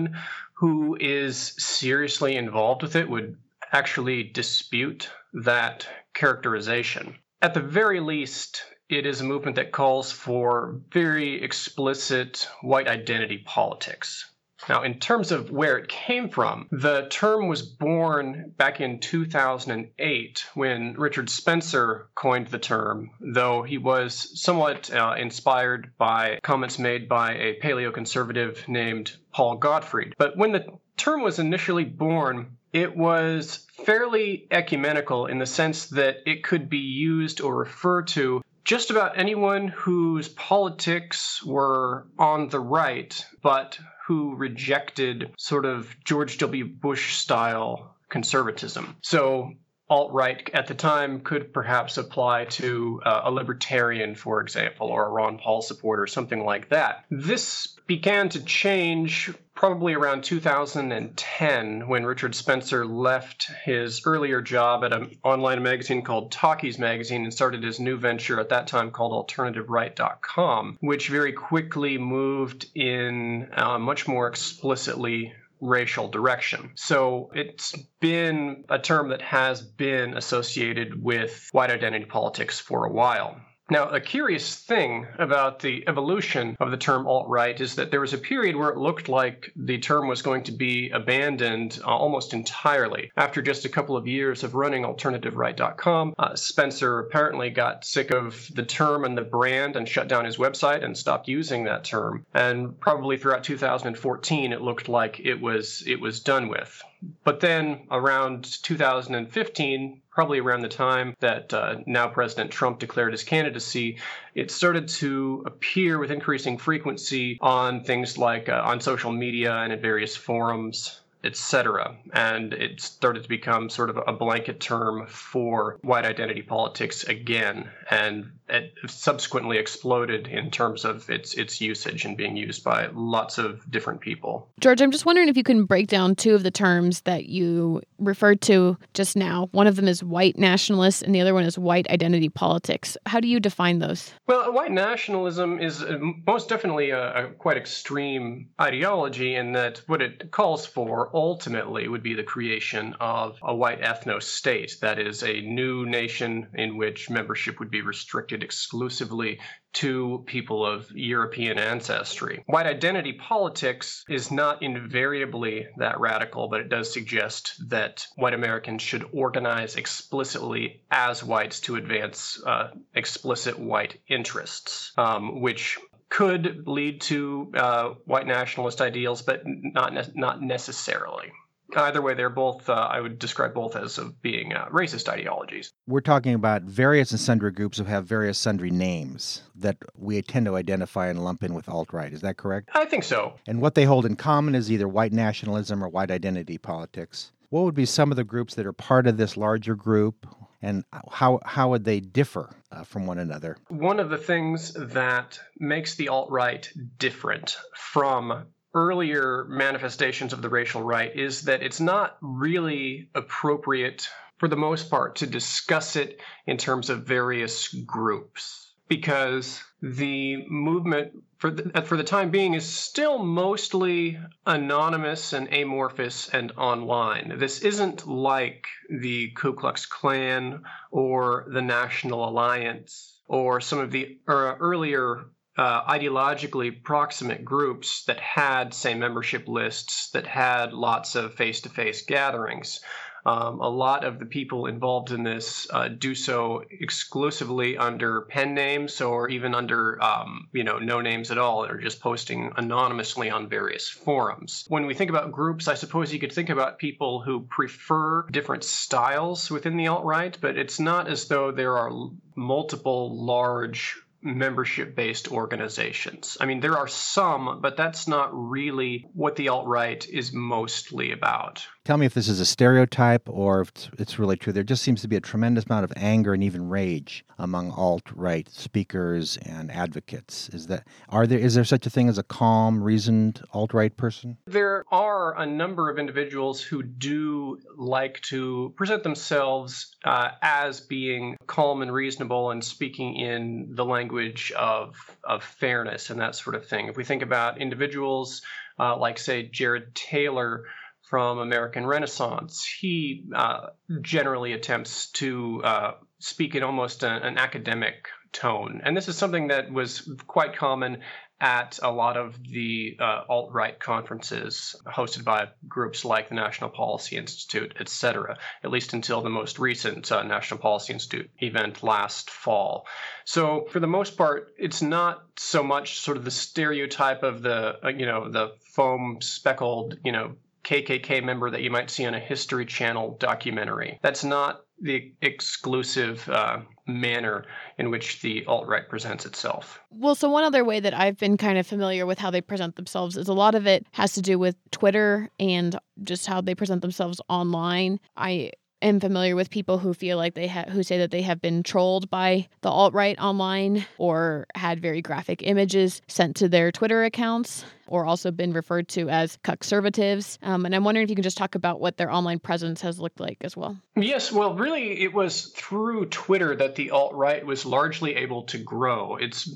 who 0.53 0.97
is 0.99 1.37
seriously 1.57 2.35
involved 2.35 2.81
with 2.81 2.95
it 2.95 3.09
would 3.09 3.37
actually 3.71 4.23
dispute 4.23 5.09
that 5.33 5.87
characterization. 6.13 7.15
At 7.41 7.53
the 7.53 7.61
very 7.61 7.99
least, 7.99 8.63
it 8.89 9.05
is 9.05 9.21
a 9.21 9.25
movement 9.25 9.55
that 9.55 9.71
calls 9.71 10.11
for 10.11 10.81
very 10.91 11.41
explicit 11.41 12.49
white 12.61 12.87
identity 12.87 13.37
politics. 13.37 14.28
Now, 14.67 14.83
in 14.83 14.99
terms 14.99 15.31
of 15.31 15.51
where 15.51 15.77
it 15.77 15.87
came 15.87 16.29
from, 16.29 16.67
the 16.71 17.07
term 17.09 17.47
was 17.47 17.61
born 17.61 18.53
back 18.57 18.81
in 18.81 18.99
2008 18.99 20.45
when 20.53 20.93
Richard 20.97 21.29
Spencer 21.29 22.09
coined 22.13 22.47
the 22.47 22.59
term, 22.59 23.11
though 23.21 23.63
he 23.63 23.77
was 23.77 24.39
somewhat 24.39 24.93
uh, 24.93 25.15
inspired 25.17 25.93
by 25.97 26.39
comments 26.43 26.77
made 26.77 27.07
by 27.07 27.35
a 27.35 27.59
paleoconservative 27.59 28.67
named 28.67 29.15
Paul 29.31 29.57
Gottfried. 29.57 30.15
But 30.17 30.35
when 30.35 30.51
the 30.51 30.65
term 30.97 31.21
was 31.21 31.39
initially 31.39 31.85
born, 31.85 32.57
it 32.73 32.95
was 32.95 33.65
fairly 33.85 34.47
ecumenical 34.51 35.25
in 35.27 35.39
the 35.39 35.45
sense 35.45 35.87
that 35.87 36.17
it 36.25 36.43
could 36.43 36.69
be 36.69 36.77
used 36.77 37.41
or 37.41 37.55
referred 37.55 38.07
to 38.09 38.41
just 38.63 38.91
about 38.91 39.17
anyone 39.17 39.69
whose 39.69 40.27
politics 40.29 41.43
were 41.43 42.05
on 42.19 42.49
the 42.49 42.59
right, 42.59 43.25
but 43.41 43.79
who 44.09 44.33
rejected 44.33 45.31
sort 45.37 45.67
of 45.67 45.95
George 46.03 46.39
W. 46.39 46.65
Bush 46.65 47.15
style 47.15 47.95
conservatism. 48.09 48.95
So 49.03 49.51
alt 49.89 50.13
right 50.13 50.49
at 50.53 50.67
the 50.67 50.75
time 50.75 51.21
could 51.21 51.53
perhaps 51.53 51.97
apply 51.97 52.45
to 52.45 53.01
uh, 53.05 53.21
a 53.25 53.31
libertarian, 53.31 54.15
for 54.15 54.41
example, 54.41 54.87
or 54.87 55.07
a 55.07 55.09
Ron 55.09 55.37
Paul 55.39 55.61
supporter, 55.61 56.05
something 56.07 56.43
like 56.43 56.69
that. 56.69 57.05
This 57.09 57.67
began 57.87 58.29
to 58.29 58.43
change 58.43 59.31
probably 59.55 59.93
around 59.93 60.23
2010 60.23 61.87
when 61.89 62.05
Richard 62.05 62.33
Spencer 62.33 62.85
left 62.85 63.51
his 63.65 64.03
earlier 64.05 64.41
job 64.41 64.85
at 64.85 64.93
an 64.93 65.17
online 65.23 65.61
magazine 65.63 66.01
called 66.01 66.31
Taki's 66.31 66.79
Magazine 66.79 67.23
and 67.23 67.33
started 67.33 67.63
his 67.63 67.79
new 67.79 67.97
venture 67.97 68.39
at 68.39 68.49
that 68.49 68.67
time 68.67 68.91
called 68.91 69.27
AlternativeRight.com, 69.27 70.77
which 70.79 71.09
very 71.09 71.33
quickly 71.33 71.97
moved 71.97 72.67
in 72.73 73.49
uh, 73.53 73.77
much 73.77 74.07
more 74.07 74.27
explicitly 74.27 75.33
racial 75.61 76.07
direction. 76.07 76.71
So 76.75 77.31
it's 77.33 77.75
been 77.99 78.63
a 78.69 78.79
term 78.79 79.09
that 79.09 79.21
has 79.21 79.61
been 79.61 80.15
associated 80.15 81.01
with 81.01 81.49
white 81.51 81.71
identity 81.71 82.05
politics 82.05 82.59
for 82.59 82.85
a 82.85 82.91
while. 82.91 83.39
Now, 83.71 83.89
a 83.89 83.99
curious 83.99 84.55
thing 84.55 85.05
about 85.19 85.59
the 85.59 85.87
evolution 85.87 86.57
of 86.59 86.71
the 86.71 86.77
term 86.77 87.05
alt 87.05 87.27
right 87.29 87.59
is 87.59 87.75
that 87.75 87.91
there 87.91 88.01
was 88.01 88.13
a 88.13 88.17
period 88.17 88.55
where 88.55 88.69
it 88.69 88.77
looked 88.77 89.07
like 89.07 89.51
the 89.55 89.77
term 89.77 90.07
was 90.07 90.23
going 90.23 90.43
to 90.43 90.51
be 90.51 90.89
abandoned 90.89 91.79
uh, 91.83 91.87
almost 91.87 92.33
entirely. 92.33 93.11
After 93.15 93.43
just 93.43 93.65
a 93.65 93.69
couple 93.69 93.95
of 93.95 94.07
years 94.07 94.43
of 94.43 94.55
running 94.55 94.83
AlternativeRight.com, 94.83 96.15
uh, 96.17 96.35
Spencer 96.35 96.99
apparently 96.99 97.51
got 97.51 97.85
sick 97.85 98.09
of 98.09 98.49
the 98.55 98.63
term 98.65 99.05
and 99.05 99.15
the 99.15 99.21
brand 99.21 99.75
and 99.75 99.87
shut 99.87 100.07
down 100.07 100.25
his 100.25 100.37
website 100.37 100.83
and 100.83 100.97
stopped 100.97 101.27
using 101.27 101.65
that 101.65 101.83
term. 101.83 102.25
And 102.33 102.79
probably 102.79 103.17
throughout 103.17 103.43
2014, 103.43 104.51
it 104.51 104.61
looked 104.61 104.89
like 104.89 105.19
it 105.19 105.39
was 105.39 105.83
it 105.85 106.01
was 106.01 106.21
done 106.21 106.49
with. 106.49 106.83
But 107.23 107.39
then 107.39 107.87
around 107.91 108.43
2015, 108.63 110.01
probably 110.09 110.39
around 110.39 110.61
the 110.61 110.67
time 110.69 111.15
that 111.21 111.53
uh, 111.53 111.77
now 111.85 112.07
President 112.09 112.51
Trump 112.51 112.79
declared 112.79 113.13
his 113.13 113.23
candidacy, 113.23 113.99
it 114.35 114.51
started 114.51 114.89
to 114.89 115.43
appear 115.45 115.97
with 115.97 116.11
increasing 116.11 116.57
frequency 116.57 117.37
on 117.39 117.83
things 117.83 118.17
like 118.17 118.49
uh, 118.49 118.61
on 118.65 118.81
social 118.81 119.11
media 119.11 119.55
and 119.55 119.71
at 119.71 119.81
various 119.81 120.15
forums 120.15 120.98
etc. 121.23 121.97
And 122.13 122.53
it 122.53 122.81
started 122.81 123.23
to 123.23 123.29
become 123.29 123.69
sort 123.69 123.89
of 123.89 123.99
a 124.07 124.13
blanket 124.13 124.59
term 124.59 125.05
for 125.07 125.77
white 125.81 126.05
identity 126.05 126.41
politics 126.41 127.03
again, 127.03 127.69
and 127.89 128.31
it 128.47 128.73
subsequently 128.87 129.57
exploded 129.57 130.27
in 130.27 130.49
terms 130.49 130.85
of 130.85 131.09
its 131.09 131.33
its 131.35 131.61
usage 131.61 132.05
and 132.05 132.17
being 132.17 132.35
used 132.35 132.63
by 132.63 132.87
lots 132.93 133.37
of 133.37 133.69
different 133.69 134.01
people. 134.01 134.49
George, 134.59 134.81
I'm 134.81 134.91
just 134.91 135.05
wondering 135.05 135.27
if 135.27 135.37
you 135.37 135.43
can 135.43 135.65
break 135.65 135.87
down 135.87 136.15
two 136.15 136.35
of 136.35 136.43
the 136.43 136.51
terms 136.51 137.01
that 137.01 137.25
you 137.25 137.81
referred 137.99 138.41
to 138.41 138.77
just 138.93 139.15
now. 139.15 139.49
One 139.51 139.67
of 139.67 139.75
them 139.75 139.87
is 139.87 140.03
white 140.03 140.37
nationalist, 140.37 141.03
and 141.03 141.13
the 141.13 141.21
other 141.21 141.33
one 141.33 141.43
is 141.43 141.57
white 141.57 141.89
identity 141.89 142.29
politics. 142.29 142.97
How 143.05 143.19
do 143.19 143.27
you 143.27 143.39
define 143.39 143.79
those? 143.79 144.13
Well, 144.27 144.51
white 144.53 144.71
nationalism 144.71 145.59
is 145.59 145.83
uh, 145.83 145.99
most 146.25 146.49
definitely 146.49 146.91
a, 146.91 147.25
a 147.25 147.27
quite 147.31 147.57
extreme 147.57 148.49
ideology 148.59 149.35
in 149.35 149.51
that 149.53 149.81
what 149.87 150.01
it 150.01 150.31
calls 150.31 150.65
for 150.65 151.08
ultimately 151.13 151.87
would 151.87 152.03
be 152.03 152.13
the 152.13 152.23
creation 152.23 152.95
of 152.99 153.37
a 153.41 153.55
white 153.55 153.81
ethno 153.81 154.21
state, 154.21 154.77
that 154.81 154.99
is, 154.99 155.23
a 155.23 155.41
new 155.41 155.85
nation 155.85 156.47
in 156.53 156.77
which 156.77 157.09
membership 157.09 157.59
would 157.59 157.71
be 157.71 157.81
restricted 157.81 158.43
exclusively 158.43 159.39
to 159.71 160.23
people 160.25 160.65
of 160.65 160.91
European 160.91 161.59
ancestry. 161.59 162.43
White 162.47 162.65
identity 162.65 163.13
politics 163.13 164.03
is 164.09 164.31
not 164.31 164.63
invariably 164.63 165.67
that 165.77 165.99
radical, 165.99 166.47
but 166.47 166.61
it 166.61 166.69
does 166.69 166.91
suggest 166.91 167.53
that 167.69 168.05
white 168.15 168.33
Americans 168.33 168.81
should 168.81 169.05
organize 169.13 169.75
explicitly 169.75 170.81
as 170.89 171.23
whites 171.23 171.59
to 171.61 171.75
advance 171.75 172.41
uh, 172.45 172.69
explicit 172.95 173.59
white 173.59 174.01
interests, 174.07 174.91
um, 174.97 175.39
which 175.41 175.77
could 176.09 176.67
lead 176.67 177.01
to 177.01 177.51
uh, 177.55 177.89
white 178.05 178.27
nationalist 178.27 178.81
ideals, 178.81 179.21
but 179.21 179.41
not 179.45 179.93
ne- 179.93 180.11
not 180.15 180.41
necessarily. 180.41 181.31
Either 181.75 182.01
way, 182.01 182.15
they're 182.15 182.31
both. 182.31 182.67
Uh, 182.67 182.73
I 182.73 182.99
would 182.99 183.19
describe 183.19 183.53
both 183.53 183.75
as 183.75 183.99
of 183.99 184.19
being 184.23 184.53
uh, 184.53 184.65
racist 184.69 185.07
ideologies. 185.07 185.71
We're 185.87 186.01
talking 186.01 186.33
about 186.33 186.63
various 186.63 187.11
and 187.11 187.19
sundry 187.19 187.51
groups 187.51 187.77
who 187.77 187.83
have 187.83 188.05
various 188.05 188.39
sundry 188.39 188.71
names 188.71 189.43
that 189.55 189.77
we 189.95 190.21
tend 190.23 190.47
to 190.47 190.55
identify 190.55 191.09
and 191.09 191.23
lump 191.23 191.43
in 191.43 191.53
with 191.53 191.69
alt 191.69 191.93
right. 191.93 192.11
Is 192.11 192.21
that 192.21 192.37
correct? 192.37 192.69
I 192.73 192.85
think 192.85 193.03
so. 193.03 193.35
And 193.47 193.61
what 193.61 193.75
they 193.75 193.85
hold 193.85 194.07
in 194.07 194.15
common 194.15 194.55
is 194.55 194.71
either 194.71 194.87
white 194.87 195.13
nationalism 195.13 195.83
or 195.83 195.89
white 195.89 196.09
identity 196.09 196.57
politics. 196.57 197.31
What 197.49 197.65
would 197.65 197.75
be 197.75 197.85
some 197.85 198.11
of 198.11 198.15
the 198.15 198.23
groups 198.23 198.55
that 198.55 198.65
are 198.65 198.73
part 198.73 199.05
of 199.05 199.17
this 199.17 199.37
larger 199.37 199.75
group 199.75 200.25
and 200.61 200.83
how 201.09 201.39
how 201.45 201.69
would 201.69 201.85
they 201.85 201.99
differ 201.99 202.49
uh, 202.71 202.83
from 202.83 203.05
one 203.05 203.19
another? 203.19 203.57
One 203.69 203.99
of 203.99 204.09
the 204.09 204.17
things 204.17 204.73
that 204.73 205.39
makes 205.57 205.95
the 205.95 206.09
alt 206.09 206.29
right 206.31 206.69
different 206.97 207.57
from 207.75 208.45
earlier 208.73 209.45
manifestations 209.49 210.33
of 210.33 210.41
the 210.41 210.49
racial 210.49 210.83
right 210.83 211.15
is 211.15 211.43
that 211.43 211.63
it's 211.63 211.79
not 211.79 212.17
really 212.21 213.09
appropriate 213.15 214.07
for 214.37 214.47
the 214.47 214.55
most 214.55 214.89
part 214.89 215.17
to 215.17 215.27
discuss 215.27 215.95
it 215.95 216.21
in 216.45 216.57
terms 216.57 216.89
of 216.89 217.03
various 217.03 217.67
groups 217.69 218.68
because 218.89 219.63
the 219.81 220.45
movement 220.49 221.13
for 221.37 221.51
the, 221.51 221.81
for 221.83 221.95
the 221.95 222.03
time 222.03 222.31
being 222.31 222.53
is 222.53 222.67
still 222.67 223.17
mostly 223.17 224.19
anonymous 224.45 225.31
and 225.31 225.53
amorphous 225.53 226.27
and 226.29 226.51
online. 226.57 227.37
This 227.37 227.61
isn't 227.61 228.05
like 228.05 228.67
the 228.89 229.29
Ku 229.37 229.53
Klux 229.53 229.85
Klan 229.85 230.63
or 230.91 231.45
the 231.47 231.61
National 231.61 232.27
Alliance 232.27 233.21
or 233.27 233.61
some 233.61 233.79
of 233.79 233.91
the 233.91 234.17
uh, 234.27 234.55
earlier 234.59 235.27
uh, 235.57 235.85
ideologically 235.85 236.83
proximate 236.83 237.45
groups 237.45 238.05
that 238.05 238.19
had, 238.19 238.73
say, 238.73 238.93
membership 238.93 239.47
lists 239.47 240.09
that 240.11 240.25
had 240.25 240.73
lots 240.73 241.15
of 241.15 241.35
face 241.35 241.61
to 241.61 241.69
face 241.69 242.01
gatherings. 242.05 242.79
Um, 243.25 243.59
a 243.59 243.69
lot 243.69 244.03
of 244.03 244.19
the 244.19 244.25
people 244.25 244.65
involved 244.65 245.11
in 245.11 245.23
this 245.23 245.67
uh, 245.71 245.89
do 245.89 246.15
so 246.15 246.63
exclusively 246.69 247.77
under 247.77 248.21
pen 248.21 248.53
names 248.53 249.01
or 249.01 249.29
even 249.29 249.53
under, 249.53 250.01
um, 250.01 250.47
you 250.53 250.63
know, 250.63 250.79
no 250.79 251.01
names 251.01 251.31
at 251.31 251.37
all, 251.37 251.65
or 251.65 251.77
just 251.77 251.99
posting 251.99 252.51
anonymously 252.57 253.29
on 253.29 253.49
various 253.49 253.89
forums. 253.89 254.65
When 254.67 254.85
we 254.85 254.93
think 254.93 255.09
about 255.09 255.31
groups, 255.31 255.67
I 255.67 255.75
suppose 255.75 256.13
you 256.13 256.19
could 256.19 256.33
think 256.33 256.49
about 256.49 256.79
people 256.79 257.21
who 257.21 257.41
prefer 257.41 258.25
different 258.29 258.63
styles 258.63 259.51
within 259.51 259.77
the 259.77 259.87
alt 259.87 260.05
right, 260.05 260.37
but 260.39 260.57
it's 260.57 260.79
not 260.79 261.07
as 261.07 261.27
though 261.27 261.51
there 261.51 261.77
are 261.77 261.91
multiple 262.35 263.25
large 263.25 263.97
membership 264.21 264.95
based 264.95 265.31
organizations. 265.31 266.37
I 266.39 266.45
mean, 266.45 266.59
there 266.59 266.77
are 266.77 266.87
some, 266.87 267.59
but 267.61 267.77
that's 267.77 268.07
not 268.07 268.29
really 268.33 269.07
what 269.13 269.35
the 269.35 269.49
alt 269.49 269.65
right 269.67 270.07
is 270.07 270.33
mostly 270.33 271.11
about. 271.11 271.65
Tell 271.89 271.97
me 271.97 272.05
if 272.05 272.13
this 272.13 272.27
is 272.27 272.39
a 272.39 272.45
stereotype 272.45 273.27
or 273.27 273.61
if 273.61 273.71
it's 273.97 274.19
really 274.19 274.37
true. 274.37 274.53
There 274.53 274.61
just 274.61 274.83
seems 274.83 275.01
to 275.01 275.07
be 275.07 275.15
a 275.15 275.19
tremendous 275.19 275.65
amount 275.65 275.85
of 275.85 275.93
anger 275.95 276.35
and 276.35 276.43
even 276.43 276.69
rage 276.69 277.25
among 277.39 277.71
alt 277.71 278.03
right 278.13 278.47
speakers 278.47 279.37
and 279.37 279.71
advocates. 279.71 280.49
Is 280.49 280.67
that 280.67 280.85
are 281.09 281.25
there 281.25 281.39
is 281.39 281.55
there 281.55 281.63
such 281.63 281.87
a 281.87 281.89
thing 281.89 282.07
as 282.07 282.19
a 282.19 282.23
calm, 282.23 282.83
reasoned 282.83 283.41
alt 283.53 283.73
right 283.73 283.97
person? 283.97 284.37
There 284.45 284.85
are 284.91 285.35
a 285.35 285.47
number 285.47 285.89
of 285.89 285.97
individuals 285.97 286.61
who 286.61 286.83
do 286.83 287.57
like 287.75 288.21
to 288.29 288.71
present 288.77 289.01
themselves 289.01 289.95
uh, 290.05 290.29
as 290.43 290.81
being 290.81 291.37
calm 291.47 291.81
and 291.81 291.91
reasonable 291.91 292.51
and 292.51 292.63
speaking 292.63 293.15
in 293.15 293.69
the 293.71 293.83
language 293.83 294.51
of 294.51 294.95
of 295.23 295.43
fairness 295.43 296.11
and 296.11 296.21
that 296.21 296.35
sort 296.35 296.55
of 296.55 296.67
thing. 296.67 296.87
If 296.87 296.97
we 296.97 297.03
think 297.03 297.23
about 297.23 297.59
individuals 297.59 298.43
uh, 298.79 298.95
like, 298.97 299.19
say, 299.19 299.43
Jared 299.43 299.93
Taylor 299.93 300.63
from 301.09 301.39
American 301.39 301.87
Renaissance. 301.87 302.63
He 302.63 303.25
uh, 303.35 303.67
generally 304.01 304.53
attempts 304.53 305.09
to 305.13 305.61
uh, 305.63 305.91
speak 306.19 306.53
in 306.53 306.61
almost 306.61 307.01
a, 307.01 307.09
an 307.09 307.39
academic 307.39 308.09
tone. 308.31 308.81
And 308.83 308.95
this 308.95 309.07
is 309.07 309.17
something 309.17 309.47
that 309.47 309.71
was 309.71 310.07
quite 310.27 310.55
common 310.55 311.01
at 311.41 311.79
a 311.81 311.89
lot 311.89 312.17
of 312.17 312.37
the 312.43 312.97
uh, 312.99 313.23
alt 313.29 313.51
right 313.53 313.79
conferences 313.79 314.75
hosted 314.85 315.23
by 315.23 315.47
groups 315.67 316.03
like 316.03 316.29
the 316.29 316.35
National 316.35 316.69
Policy 316.69 317.15
Institute, 317.15 317.75
etc., 317.79 318.37
at 318.63 318.69
least 318.69 318.93
until 318.93 319.21
the 319.21 319.29
most 319.29 319.57
recent 319.57 320.11
uh, 320.11 320.21
National 320.21 320.59
Policy 320.59 320.93
Institute 320.93 321.31
event 321.39 321.81
last 321.81 322.29
fall. 322.29 322.85
So, 323.23 323.67
for 323.71 323.79
the 323.79 323.87
most 323.87 324.17
part, 324.17 324.53
it's 324.57 324.81
not 324.81 325.23
so 325.37 325.63
much 325.63 326.01
sort 326.01 326.17
of 326.17 326.25
the 326.25 326.31
stereotype 326.31 327.23
of 327.23 327.41
the, 327.41 327.79
uh, 327.83 327.87
you 327.87 328.05
know, 328.05 328.29
the 328.29 328.51
foam 328.73 329.19
speckled, 329.21 329.97
you 330.03 330.11
know, 330.11 330.35
KKK 330.63 331.23
member 331.23 331.49
that 331.49 331.61
you 331.61 331.71
might 331.71 331.89
see 331.89 332.05
on 332.05 332.13
a 332.13 332.19
History 332.19 332.65
Channel 332.65 333.17
documentary. 333.19 333.99
That's 334.01 334.23
not 334.23 334.61
the 334.81 335.13
exclusive 335.21 336.27
uh, 336.29 336.59
manner 336.87 337.45
in 337.77 337.91
which 337.91 338.21
the 338.21 338.45
alt 338.45 338.67
right 338.67 338.87
presents 338.87 339.25
itself. 339.25 339.79
Well, 339.89 340.15
so 340.15 340.29
one 340.29 340.43
other 340.43 340.63
way 340.63 340.79
that 340.79 340.93
I've 340.93 341.17
been 341.17 341.37
kind 341.37 341.57
of 341.57 341.67
familiar 341.67 342.05
with 342.05 342.19
how 342.19 342.31
they 342.31 342.41
present 342.41 342.75
themselves 342.75 343.17
is 343.17 343.27
a 343.27 343.33
lot 343.33 343.55
of 343.55 343.67
it 343.67 343.85
has 343.91 344.13
to 344.13 344.21
do 344.21 344.39
with 344.39 344.55
Twitter 344.71 345.29
and 345.39 345.77
just 346.03 346.27
how 346.27 346.41
they 346.41 346.55
present 346.55 346.81
themselves 346.81 347.19
online. 347.29 347.99
I 348.15 348.51
am 348.81 348.99
familiar 348.99 349.35
with 349.35 349.49
people 349.49 349.77
who 349.77 349.93
feel 349.93 350.17
like 350.17 350.33
they 350.33 350.47
have 350.47 350.69
who 350.69 350.83
say 350.83 350.99
that 350.99 351.11
they 351.11 351.21
have 351.21 351.41
been 351.41 351.63
trolled 351.63 352.09
by 352.09 352.47
the 352.61 352.69
alt 352.69 352.93
right 352.93 353.19
online 353.19 353.85
or 353.97 354.45
had 354.55 354.81
very 354.81 355.01
graphic 355.01 355.43
images 355.43 356.01
sent 356.07 356.37
to 356.37 356.49
their 356.49 356.71
Twitter 356.71 357.03
accounts 357.03 357.65
or 357.87 358.05
also 358.05 358.31
been 358.31 358.53
referred 358.53 358.87
to 358.87 359.09
as 359.09 359.37
conservatives. 359.43 360.37
Um, 360.43 360.65
and 360.65 360.75
I'm 360.75 360.83
wondering 360.83 361.03
if 361.03 361.09
you 361.09 361.15
can 361.15 361.23
just 361.23 361.37
talk 361.37 361.55
about 361.55 361.81
what 361.81 361.97
their 361.97 362.11
online 362.11 362.39
presence 362.39 362.81
has 362.81 362.99
looked 362.99 363.19
like 363.19 363.37
as 363.41 363.57
well. 363.57 363.77
Yes, 363.95 364.31
well, 364.31 364.55
really, 364.55 365.01
it 365.01 365.13
was 365.13 365.47
through 365.55 366.05
Twitter 366.07 366.55
that 366.55 366.75
the 366.75 366.91
alt 366.91 367.15
right 367.15 367.43
was 367.43 367.65
largely 367.65 368.15
able 368.15 368.43
to 368.43 368.59
grow. 368.59 369.15
It's 369.15 369.49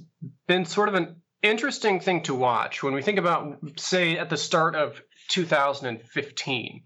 been 0.47 0.65
sort 0.65 0.89
of 0.89 0.95
an 0.95 1.21
interesting 1.43 1.99
thing 1.99 2.23
to 2.23 2.33
watch 2.33 2.81
when 2.81 2.95
we 2.95 3.03
think 3.03 3.19
about, 3.19 3.59
say, 3.77 4.17
at 4.17 4.29
the 4.29 4.37
start 4.37 4.75
of 4.75 4.99
2015 5.29 6.81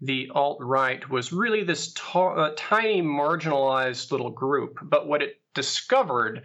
the 0.00 0.30
alt 0.34 0.58
right 0.60 1.08
was 1.08 1.32
really 1.32 1.64
this 1.64 1.92
t- 1.92 2.00
uh, 2.14 2.50
tiny 2.56 3.02
marginalized 3.02 4.10
little 4.10 4.30
group. 4.30 4.78
But 4.82 5.06
what 5.06 5.22
it 5.22 5.40
discovered 5.54 6.42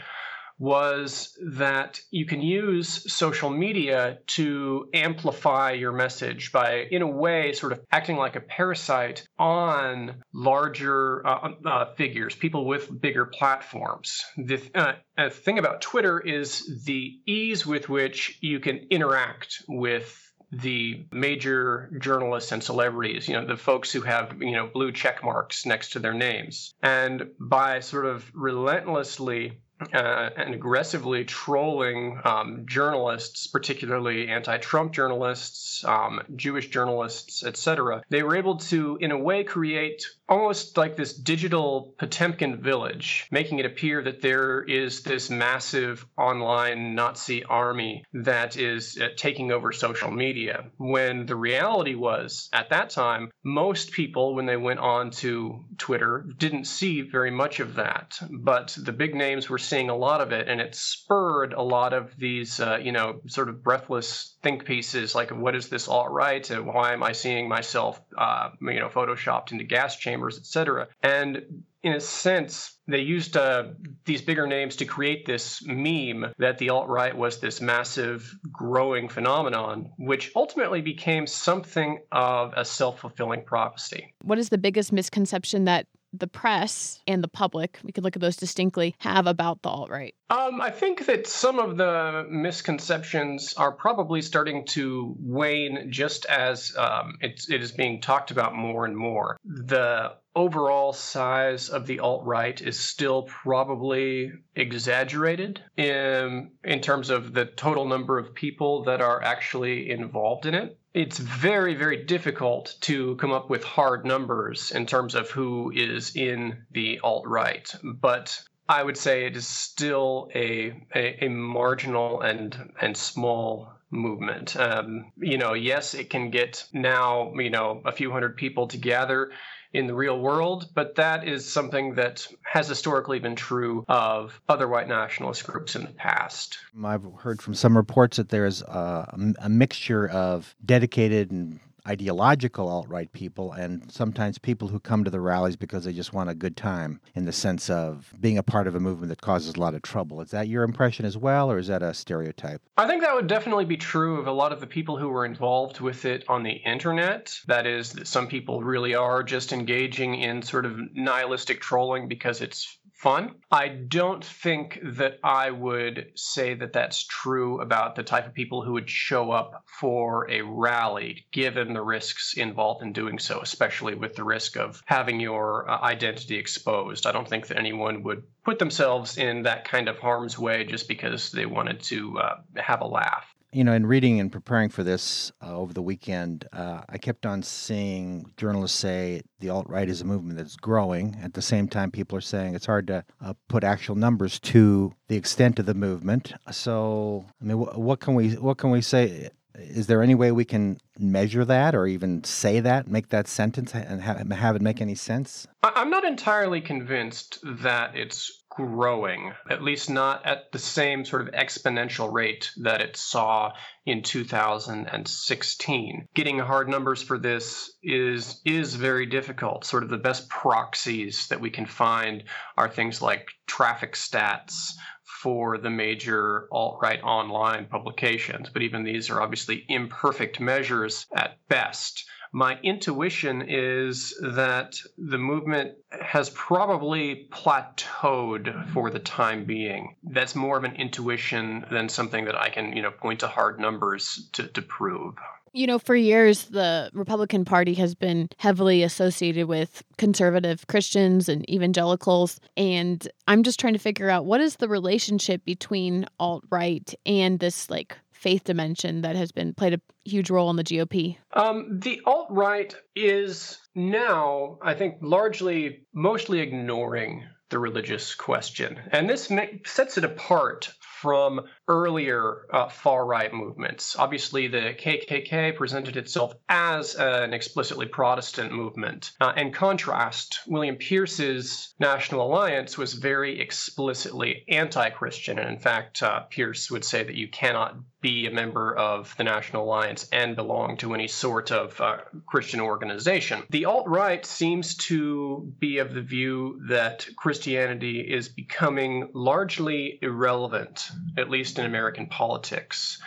was 0.60 1.38
that 1.42 2.02
you 2.12 2.26
can 2.26 2.42
use 2.42 3.12
social 3.12 3.50
media 3.50 4.20
to 4.28 4.90
amplify 4.94 5.72
your 5.72 5.94
message 5.94 6.52
by, 6.52 6.86
in 6.92 7.02
a 7.02 7.08
way, 7.08 7.54
sort 7.54 7.72
of 7.72 7.80
acting 7.92 8.18
like 8.18 8.36
a 8.36 8.42
parasite 8.42 9.26
on 9.40 10.22
larger 10.34 11.26
uh, 11.26 11.52
uh, 11.66 11.96
figures, 11.96 12.36
people 12.36 12.66
with 12.66 13.02
bigger 13.02 13.26
platforms. 13.26 14.22
The 14.36 14.62
uh, 14.76 15.30
thing 15.30 15.60
about 15.60 15.82
Twitter 15.82 16.20
is 16.20 16.84
the 16.86 17.20
ease 17.26 17.66
with 17.66 17.88
which 17.88 18.38
you 18.42 18.60
can 18.60 18.88
interact 18.92 19.64
with 19.70 20.29
the 20.52 21.06
major 21.12 21.90
journalists 22.00 22.52
and 22.52 22.64
celebrities, 22.64 23.28
you 23.28 23.36
know, 23.36 23.46
the 23.46 23.58
folks 23.58 23.92
who 23.92 24.02
have, 24.02 24.42
you 24.42 24.52
know, 24.52 24.68
blue 24.68 24.92
check 24.92 25.24
marks 25.24 25.66
next 25.66 25.92
to 25.92 26.00
their 26.00 26.14
names. 26.14 26.74
And 26.82 27.30
by 27.40 27.82
sort 27.82 28.06
of 28.06 28.30
relentlessly 28.34 29.60
uh, 29.94 30.30
and 30.36 30.54
aggressively 30.54 31.26
trolling 31.26 32.20
um, 32.24 32.64
journalists, 32.66 33.48
particularly 33.48 34.28
anti-Trump 34.28 34.92
journalists, 34.92 35.84
um, 35.86 36.22
Jewish 36.36 36.70
journalists, 36.70 37.44
etc. 37.44 38.04
They 38.10 38.24
were 38.24 38.36
able 38.36 38.58
to, 38.58 38.98
in 39.02 39.12
a 39.12 39.18
way, 39.18 39.44
create 39.44 40.06
almost 40.28 40.78
like 40.78 40.96
this 40.96 41.14
digital 41.14 41.96
Potemkin 41.98 42.62
village, 42.62 43.28
making 43.32 43.60
it 43.60 43.66
appear 43.66 44.04
that 44.04 44.22
there 44.22 44.62
is 44.62 45.02
this 45.02 45.30
massive 45.30 46.06
online 46.18 46.94
Nazi 46.94 47.44
army 47.44 48.06
that 48.14 48.58
is 48.58 48.98
uh, 49.00 49.08
taking 49.16 49.52
over 49.52 49.72
social 49.72 50.12
media. 50.12 50.66
When 50.78 51.26
the 51.26 51.36
reality 51.36 51.96
was, 51.96 52.50
at 52.54 52.70
that 52.70 52.92
time, 52.92 53.32
most 53.44 53.92
people, 53.92 54.36
when 54.36 54.46
they 54.46 54.58
went 54.58 54.80
on 54.80 55.12
to 55.12 55.66
Twitter, 55.78 56.26
didn't 56.38 56.66
see 56.66 57.02
very 57.02 57.32
much 57.32 57.60
of 57.60 57.76
that. 57.76 58.20
But 58.30 58.78
the 58.80 58.92
big 58.92 59.16
names 59.16 59.50
were 59.50 59.58
seeing 59.70 59.90
a 59.90 59.96
lot 59.96 60.22
of 60.22 60.32
it, 60.32 60.48
and 60.48 60.62
it 60.62 60.76
spurred 60.76 61.54
a 61.54 61.62
lot 61.62 61.94
of 61.94 62.16
these, 62.18 62.60
uh, 62.60 62.78
you 62.82 62.92
know, 62.92 63.22
sort 63.28 63.50
of 63.50 63.64
breathless 63.64 64.36
think 64.42 64.66
pieces 64.66 65.16
like, 65.16 65.32
what 65.32 65.56
is 65.56 65.70
this 65.70 65.88
alt 65.88 66.12
right? 66.12 66.50
And 66.50 66.66
why 66.66 66.94
am 66.94 67.04
I 67.04 67.14
seeing 67.14 67.48
myself, 67.48 68.02
uh, 68.18 68.50
you 68.62 68.80
know, 68.80 68.90
photoshopped 68.90 69.52
into 69.52 69.64
gas 69.64 69.96
chambers? 69.96 70.10
chambers, 70.10 70.38
etc. 70.38 70.88
And 71.02 71.64
in 71.82 71.94
a 71.94 72.00
sense, 72.00 72.78
they 72.88 73.00
used 73.00 73.38
uh, 73.38 73.70
these 74.06 74.22
bigger 74.22 74.48
names 74.48 74.78
to 74.78 74.86
create 74.86 75.26
this 75.26 75.64
meme 75.66 76.34
that 76.38 76.58
the 76.58 76.70
alt 76.70 76.90
right 76.90 77.16
was 77.16 77.40
this 77.40 77.62
massive 77.62 78.36
growing 78.52 79.08
phenomenon, 79.08 79.92
which 79.98 80.32
ultimately 80.36 80.82
became 80.82 81.26
something 81.26 82.00
of 82.12 82.54
a 82.58 82.66
self 82.66 83.00
fulfilling 83.00 83.44
prophecy. 83.46 84.14
What 84.24 84.40
is 84.40 84.50
the 84.50 84.58
biggest 84.58 84.92
misconception 84.92 85.66
that 85.66 85.86
the 86.14 86.28
press 86.28 87.00
and 87.08 87.24
the 87.24 87.28
public, 87.28 87.80
we 87.84 87.92
could 87.92 88.04
look 88.04 88.16
at 88.16 88.22
those 88.22 88.36
distinctly, 88.36 88.96
have 89.00 89.28
about 89.28 89.62
the 89.62 89.70
alt 89.70 89.90
right? 89.90 90.16
Um, 90.30 90.62
I 90.62 90.70
think 90.70 91.06
that 91.08 91.28
some 91.28 91.60
of 91.60 91.78
the 91.78 92.26
misconceptions 92.30 93.54
are 93.56 93.72
probably 93.72 94.22
starting 94.22 94.66
to 94.68 95.16
wane 95.20 95.92
just 95.92 96.26
as 96.26 96.76
um, 96.78 97.18
it, 97.22 97.46
it 97.50 97.62
is 97.62 97.72
being 97.72 98.02
talked 98.02 98.32
about 98.32 98.56
more 98.56 98.86
and 98.86 98.96
more. 98.96 99.38
The 99.44 100.14
overall 100.40 100.94
size 100.94 101.68
of 101.68 101.86
the 101.86 102.00
alt 102.00 102.26
right 102.26 102.62
is 102.62 102.80
still 102.80 103.24
probably 103.24 104.32
exaggerated 104.56 105.62
in, 105.76 106.50
in 106.64 106.80
terms 106.80 107.10
of 107.10 107.34
the 107.34 107.44
total 107.44 107.86
number 107.86 108.18
of 108.18 108.34
people 108.34 108.86
that 108.86 109.02
are 109.02 109.22
actually 109.22 109.92
involved 109.92 110.46
in 110.46 110.56
it 110.56 110.78
it's 110.94 111.20
very, 111.20 111.76
very 111.76 112.04
difficult 112.04 112.76
to 112.82 113.16
come 113.18 113.32
up 113.32 113.48
with 113.50 113.64
hard 113.64 114.06
numbers 114.06 114.72
in 114.72 114.88
terms 114.88 115.14
of 115.14 115.30
who 115.30 115.72
is 115.72 116.16
in 116.16 116.66
the 116.72 117.00
alt 117.04 117.28
right. 117.28 117.72
But 117.84 118.42
I 118.68 118.82
would 118.82 118.98
say 118.98 119.26
it 119.26 119.38
is 119.38 119.48
still 119.48 120.30
a, 120.34 120.74
a, 120.96 121.26
a 121.26 121.30
marginal 121.30 122.22
and 122.22 122.74
and 122.82 122.98
small 122.98 123.72
movement. 123.92 124.56
Um, 124.56 125.12
you 125.18 125.38
know, 125.38 125.54
yes, 125.54 125.94
it 125.94 126.10
can 126.10 126.32
get 126.32 126.66
now, 126.74 127.34
you 127.36 127.50
know, 127.52 127.82
a 127.86 127.92
few 127.92 128.12
hundred 128.12 128.36
people 128.36 128.68
together 128.68 129.32
in 129.74 129.88
the 129.88 129.94
real 129.94 130.20
world, 130.20 130.70
but 130.74 130.96
that 130.96 131.28
is 131.28 131.48
something 131.48 131.96
that 131.96 132.28
has 132.42 132.68
historically 132.68 133.20
been 133.20 133.36
true 133.36 133.86
of 133.88 134.40
other 134.50 134.68
white 134.68 134.88
nationalist 134.88 135.46
groups 135.46 135.76
in 135.76 135.84
the 135.84 135.92
past. 135.92 136.58
I've 136.84 137.06
heard 137.20 137.42
from 137.42 137.54
some 137.54 137.78
reports 137.78 138.18
that 138.18 138.30
there's 138.30 138.62
a, 138.62 139.34
a 139.40 139.50
mixture 139.50 140.08
of 140.08 140.56
dedicated 140.66 141.32
and 141.32 141.60
ideological 141.90 142.68
alt 142.68 142.88
right 142.88 143.12
people 143.14 143.52
and 143.54 143.92
sometimes 143.92 144.38
people 144.38 144.68
who 144.68 144.80
come 144.80 145.04
to 145.04 145.10
the 145.10 145.20
rallies 145.20 145.56
because 145.56 145.86
they 145.86 145.94
just 145.94 146.14
want 146.14 146.30
a 146.30 146.36
good 146.36 146.56
time 146.56 147.02
in 147.16 147.26
the 147.26 147.32
sense 147.32 147.70
of 147.70 148.14
being 148.20 148.38
a 148.38 148.44
part 148.44 148.68
of 148.68 148.76
a 148.76 148.80
movement 148.80 149.10
that 149.10 149.22
causes 149.22 149.56
a 149.56 149.60
lot 149.60 149.74
of 149.74 149.82
trouble. 149.82 150.22
Is 150.22 150.32
that 150.32 150.48
your 150.48 150.64
impression 150.64 151.06
as 151.06 151.18
well, 151.18 151.52
or 151.52 151.58
is 151.58 151.68
that 151.68 151.82
a 151.82 151.94
stereotype? 151.94 152.62
I 152.78 152.88
think 152.88 153.02
that 153.02 153.16
would 153.16 153.28
definitely 153.28 153.66
be 153.66 153.78
true 153.78 154.20
of 154.20 154.28
a 154.28 154.32
lot 154.32 154.52
of 154.52 154.60
the 154.60 154.68
people 154.68 154.98
who 154.98 155.10
were 155.10 155.26
involved 155.26 155.80
with 155.80 156.06
it 156.06 156.24
on 156.28 156.44
the 156.44 156.52
internet. 156.52 157.34
That 157.48 157.66
is, 157.66 157.94
that 157.94 158.08
some 158.08 158.28
people 158.28 158.62
really 158.62 158.96
are 158.96 159.24
just 159.24 159.52
engaging 159.52 160.16
in 160.16 160.42
sort 160.42 160.66
of 160.66 160.78
nihilistic 160.94 161.62
trolling 161.62 162.08
because 162.08 162.42
it's 162.42 162.79
fun. 163.00 163.36
I 163.50 163.70
don't 163.70 164.24
think 164.24 164.78
that 164.84 165.20
I 165.24 165.52
would 165.52 166.12
say 166.16 166.54
that 166.56 166.74
that's 166.74 167.06
true 167.06 167.62
about 167.62 167.96
the 167.96 168.04
type 168.04 168.28
of 168.28 168.34
people 168.34 168.62
who 168.62 168.74
would 168.74 168.90
show 168.90 169.32
up 169.32 169.64
for 169.80 170.30
a 170.30 170.42
rally, 170.42 171.26
given 171.32 171.74
the 171.74 171.82
risks 171.82 172.34
involved 172.36 172.84
in 172.84 172.92
doing 172.92 173.18
so, 173.18 173.40
especially 173.40 173.96
with 173.96 174.16
the 174.16 174.26
risk 174.26 174.58
of 174.58 174.84
having 174.86 175.22
your 175.22 175.70
uh, 175.70 175.80
identity 175.82 176.36
exposed. 176.38 177.08
I 177.08 177.14
don't 177.14 177.28
think 177.28 177.48
that 177.48 177.58
anyone 177.58 178.04
would 178.04 178.24
put 178.44 178.60
themselves 178.60 179.18
in 179.18 179.44
that 179.44 179.64
kind 179.64 179.88
of 179.88 179.98
harm's 179.98 180.38
way 180.38 180.66
just 180.66 180.90
because 180.90 181.32
they 181.32 181.46
wanted 181.46 181.82
to 181.84 182.20
uh, 182.20 182.36
have 182.58 182.82
a 182.82 182.88
laugh 182.88 183.29
you 183.52 183.64
know, 183.64 183.74
in 183.74 183.86
reading 183.86 184.20
and 184.20 184.32
preparing 184.32 184.70
for 184.70 184.84
this 184.84 185.32
uh, 185.42 185.56
over 185.56 185.74
the 185.74 185.82
weekend, 185.82 186.48
uh, 186.54 186.82
I 186.88 186.98
kept 186.98 187.26
on 187.26 187.42
seeing 187.42 188.32
journalists 188.38 188.78
say 188.78 189.22
the 189.40 189.50
alt 189.50 189.68
right 189.68 189.90
is 189.90 190.02
a 190.02 190.06
movement 190.06 190.38
that's 190.38 190.56
growing. 190.56 191.18
At 191.24 191.34
the 191.34 191.42
same 191.42 191.68
time, 191.68 191.92
people 191.92 192.18
are 192.18 192.22
saying 192.22 192.54
it's 192.54 192.68
hard 192.68 192.88
to 192.88 193.04
uh, 193.22 193.34
put 193.48 193.64
actual 193.64 193.96
numbers 193.96 194.40
to 194.42 194.94
the 195.08 195.16
extent 195.16 195.58
of 195.60 195.66
the 195.66 195.74
movement. 195.74 196.34
So, 196.52 197.26
I 197.42 197.46
mean, 197.46 197.58
wh- 197.58 197.78
what 197.78 198.00
can 198.00 198.14
we 198.14 198.34
what 198.34 198.58
can 198.58 198.70
we 198.70 198.82
say? 198.82 199.30
Is 199.56 199.88
there 199.88 200.02
any 200.02 200.16
way 200.16 200.32
we 200.32 200.46
can 200.46 200.80
measure 200.98 201.44
that, 201.44 201.76
or 201.76 201.86
even 201.86 202.24
say 202.24 202.62
that, 202.62 202.88
make 202.88 203.10
that 203.10 203.28
sentence, 203.28 203.74
and 203.74 204.02
have, 204.02 204.30
have 204.32 204.56
it 204.56 204.62
make 204.62 204.80
any 204.80 204.96
sense? 204.96 205.48
I'm 205.64 205.90
not 205.90 206.06
entirely 206.06 206.62
convinced 206.62 207.40
that 207.44 207.94
it's 207.96 208.44
growing, 208.60 209.32
at 209.50 209.64
least 209.64 209.90
not 209.90 210.26
at 210.26 210.52
the 210.52 210.60
same 210.60 211.06
sort 211.06 211.22
of 211.22 211.34
exponential 211.34 212.12
rate 212.12 212.52
that 212.58 212.82
it 212.82 212.98
saw 212.98 213.54
in 213.86 214.04
2016. 214.04 216.08
Getting 216.14 216.40
hard 216.40 216.68
numbers 216.68 217.02
for 217.02 217.18
this 217.18 217.72
is 217.82 218.42
is 218.44 218.76
very 218.76 219.06
difficult. 219.06 219.64
Sort 219.64 219.84
of 219.84 219.90
the 219.90 219.98
best 219.98 220.28
proxies 220.28 221.28
that 221.28 221.40
we 221.40 221.50
can 221.50 221.66
find 221.66 222.26
are 222.58 222.68
things 222.68 223.02
like 223.02 223.30
traffic 223.48 223.94
stats 223.94 224.74
for 225.22 225.58
the 225.58 225.70
major 225.70 226.50
alt-right 226.52 227.02
online 227.02 227.66
publications, 227.66 228.50
but 228.50 228.62
even 228.62 228.84
these 228.84 229.10
are 229.10 229.22
obviously 229.22 229.64
imperfect 229.70 230.42
measures 230.42 231.06
at 231.16 231.38
best 231.48 232.04
my 232.32 232.60
intuition 232.62 233.44
is 233.48 234.18
that 234.22 234.80
the 234.98 235.18
movement 235.18 235.74
has 235.90 236.30
probably 236.30 237.28
plateaued 237.32 238.72
for 238.74 238.90
the 238.90 239.00
time 239.00 239.46
being. 239.46 239.96
That's 240.04 240.36
more 240.36 240.58
of 240.58 240.64
an 240.64 240.76
intuition 240.76 241.66
than 241.72 241.90
something 241.90 242.26
that 242.26 242.36
I 242.36 242.50
can, 242.50 242.76
you 242.76 242.82
know, 242.82 242.92
point 242.92 243.22
to 243.22 243.28
hard 243.28 243.60
numbers 243.60 244.30
to, 244.34 244.48
to 244.48 244.62
prove. 244.62 245.16
You 245.52 245.66
know, 245.66 245.80
for 245.80 245.96
years, 245.96 246.46
the 246.46 246.92
Republican 246.94 247.44
Party 247.44 247.74
has 247.76 247.96
been 247.96 248.30
heavily 248.38 248.84
associated 248.84 249.48
with 249.48 249.84
conservative 249.98 250.68
Christians 250.68 251.28
and 251.28 251.50
evangelicals. 251.50 252.40
And 252.56 253.08
I'm 253.28 253.42
just 253.42 253.60
trying 253.60 253.74
to 253.74 253.80
figure 253.80 254.12
out 254.12 254.26
what 254.26 254.42
is 254.42 254.58
the 254.58 254.70
relationship 254.70 255.44
between 255.46 256.06
alt 256.20 256.44
right 256.52 256.94
and 257.06 257.40
this 257.40 257.70
like 257.70 257.98
faith 258.20 258.44
dimension 258.44 259.02
that 259.02 259.16
has 259.16 259.32
been 259.32 259.54
played 259.54 259.74
a 259.74 259.82
huge 260.04 260.30
role 260.30 260.50
in 260.50 260.58
the 260.58 260.64
GOP? 260.64 261.18
Um, 261.34 261.80
the 261.80 262.02
alt 262.06 262.28
right 262.30 262.76
is 262.96 263.60
now, 263.76 264.58
I 264.62 264.74
think, 264.74 264.98
largely, 265.02 265.88
mostly 265.94 266.42
ignoring 266.42 267.24
the 267.50 267.60
religious 267.60 268.16
question. 268.16 268.78
And 268.92 269.10
this 269.10 269.32
sets 269.66 269.98
it 269.98 270.04
apart 270.04 270.70
from 271.02 271.42
earlier 271.68 272.46
uh, 272.52 272.68
far 272.68 273.06
right 273.06 273.34
movements. 273.34 273.96
Obviously, 273.98 274.48
the 274.48 274.76
KKK 274.78 275.56
presented 275.56 275.98
itself 275.98 276.34
as 276.50 276.96
an 276.96 277.34
explicitly 277.34 277.86
Protestant 277.86 278.52
movement. 278.52 279.12
Uh, 279.22 279.34
in 279.38 279.52
contrast, 279.52 280.40
William 280.48 280.76
Pierce's 280.76 281.74
National 281.80 282.28
Alliance 282.28 282.78
was 282.78 282.94
very 282.94 283.40
explicitly 283.40 284.44
anti 284.50 284.90
Christian. 284.90 285.40
And 285.40 285.50
in 285.50 285.60
fact, 285.60 286.04
uh, 286.04 286.22
Pierce 286.30 286.70
would 286.70 286.84
say 286.84 287.04
that 287.04 287.16
you 287.16 287.30
cannot 287.30 287.76
be 288.02 288.28
a 288.28 288.32
member 288.32 288.76
of 288.76 289.14
the 289.18 289.24
National 289.24 289.66
Alliance 289.66 290.08
and 290.12 290.36
belong 290.36 290.78
to 290.78 290.94
any 290.94 291.08
sort 291.08 291.52
of 291.52 291.80
uh, 291.82 291.98
Christian 292.26 292.62
organization. 292.62 293.44
The 293.50 293.66
alt 293.66 293.88
right 293.88 294.26
seems 294.26 294.76
to 294.88 295.52
be 295.60 295.80
of 295.80 295.94
the 295.94 296.02
view 296.02 296.62
that 296.70 297.08
Christianity 297.18 298.00
is 298.00 298.30
becoming 298.30 299.10
largely 299.14 300.00
irrelevant, 300.02 300.89
at 301.18 301.30
least 301.30 301.60
in 301.60 301.66
American 301.66 302.08
politics. 302.08 303.00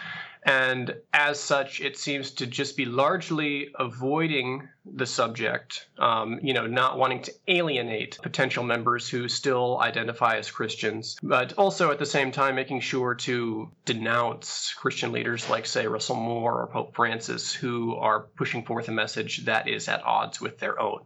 And 0.44 0.96
as 1.12 1.38
such, 1.38 1.80
it 1.80 1.96
seems 1.96 2.32
to 2.32 2.46
just 2.46 2.76
be 2.76 2.84
largely 2.84 3.68
avoiding 3.78 4.68
the 4.84 5.06
subject, 5.06 5.86
um, 5.98 6.40
you 6.42 6.52
know, 6.52 6.66
not 6.66 6.98
wanting 6.98 7.22
to 7.22 7.34
alienate 7.46 8.18
potential 8.20 8.64
members 8.64 9.08
who 9.08 9.28
still 9.28 9.80
identify 9.80 10.38
as 10.38 10.50
Christians, 10.50 11.16
but 11.22 11.52
also 11.52 11.92
at 11.92 12.00
the 12.00 12.06
same 12.06 12.32
time 12.32 12.56
making 12.56 12.80
sure 12.80 13.14
to 13.14 13.70
denounce 13.84 14.74
Christian 14.74 15.12
leaders 15.12 15.48
like, 15.48 15.64
say, 15.64 15.86
Russell 15.86 16.16
Moore 16.16 16.62
or 16.62 16.66
Pope 16.66 16.96
Francis, 16.96 17.52
who 17.52 17.94
are 17.94 18.22
pushing 18.36 18.64
forth 18.64 18.88
a 18.88 18.92
message 18.92 19.44
that 19.44 19.68
is 19.68 19.86
at 19.86 20.02
odds 20.02 20.40
with 20.40 20.58
their 20.58 20.80
own. 20.80 21.02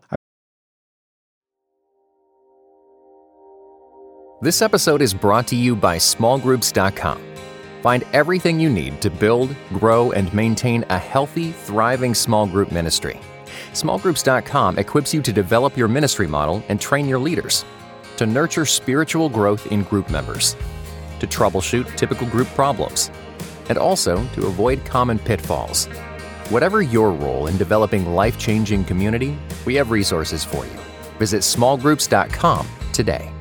This 4.47 4.63
episode 4.63 5.03
is 5.03 5.13
brought 5.13 5.49
to 5.49 5.57
you 5.57 5.75
by 5.75 5.97
smallgroups.com. 5.97 7.21
Find 7.83 8.05
everything 8.13 8.61
you 8.61 8.71
need 8.71 9.03
to 9.03 9.11
build, 9.11 9.57
grow, 9.71 10.13
and 10.13 10.33
maintain 10.33 10.85
a 10.89 10.99
healthy, 10.99 11.51
thriving 11.51 12.15
small 12.15 12.47
group 12.47 12.71
ministry. 12.71 13.19
Smallgroups.com 13.73 14.79
equips 14.79 15.13
you 15.13 15.21
to 15.21 15.33
develop 15.33 15.77
your 15.77 15.89
ministry 15.89 16.29
model 16.29 16.63
and 16.69 16.81
train 16.81 17.09
your 17.09 17.19
leaders, 17.19 17.65
to 18.19 18.25
nurture 18.25 18.65
spiritual 18.65 19.29
growth 19.29 19.67
in 19.73 19.83
group 19.83 20.09
members, 20.11 20.55
to 21.19 21.27
troubleshoot 21.27 21.97
typical 21.97 22.29
group 22.29 22.47
problems, 22.51 23.11
and 23.69 23.77
also 23.77 24.25
to 24.27 24.47
avoid 24.47 24.85
common 24.85 25.19
pitfalls. 25.19 25.87
Whatever 26.51 26.83
your 26.83 27.11
role 27.11 27.49
in 27.49 27.57
developing 27.57 28.15
life 28.15 28.39
changing 28.39 28.85
community, 28.85 29.37
we 29.65 29.75
have 29.75 29.91
resources 29.91 30.45
for 30.45 30.65
you. 30.65 30.79
Visit 31.19 31.41
smallgroups.com 31.41 32.69
today. 32.93 33.33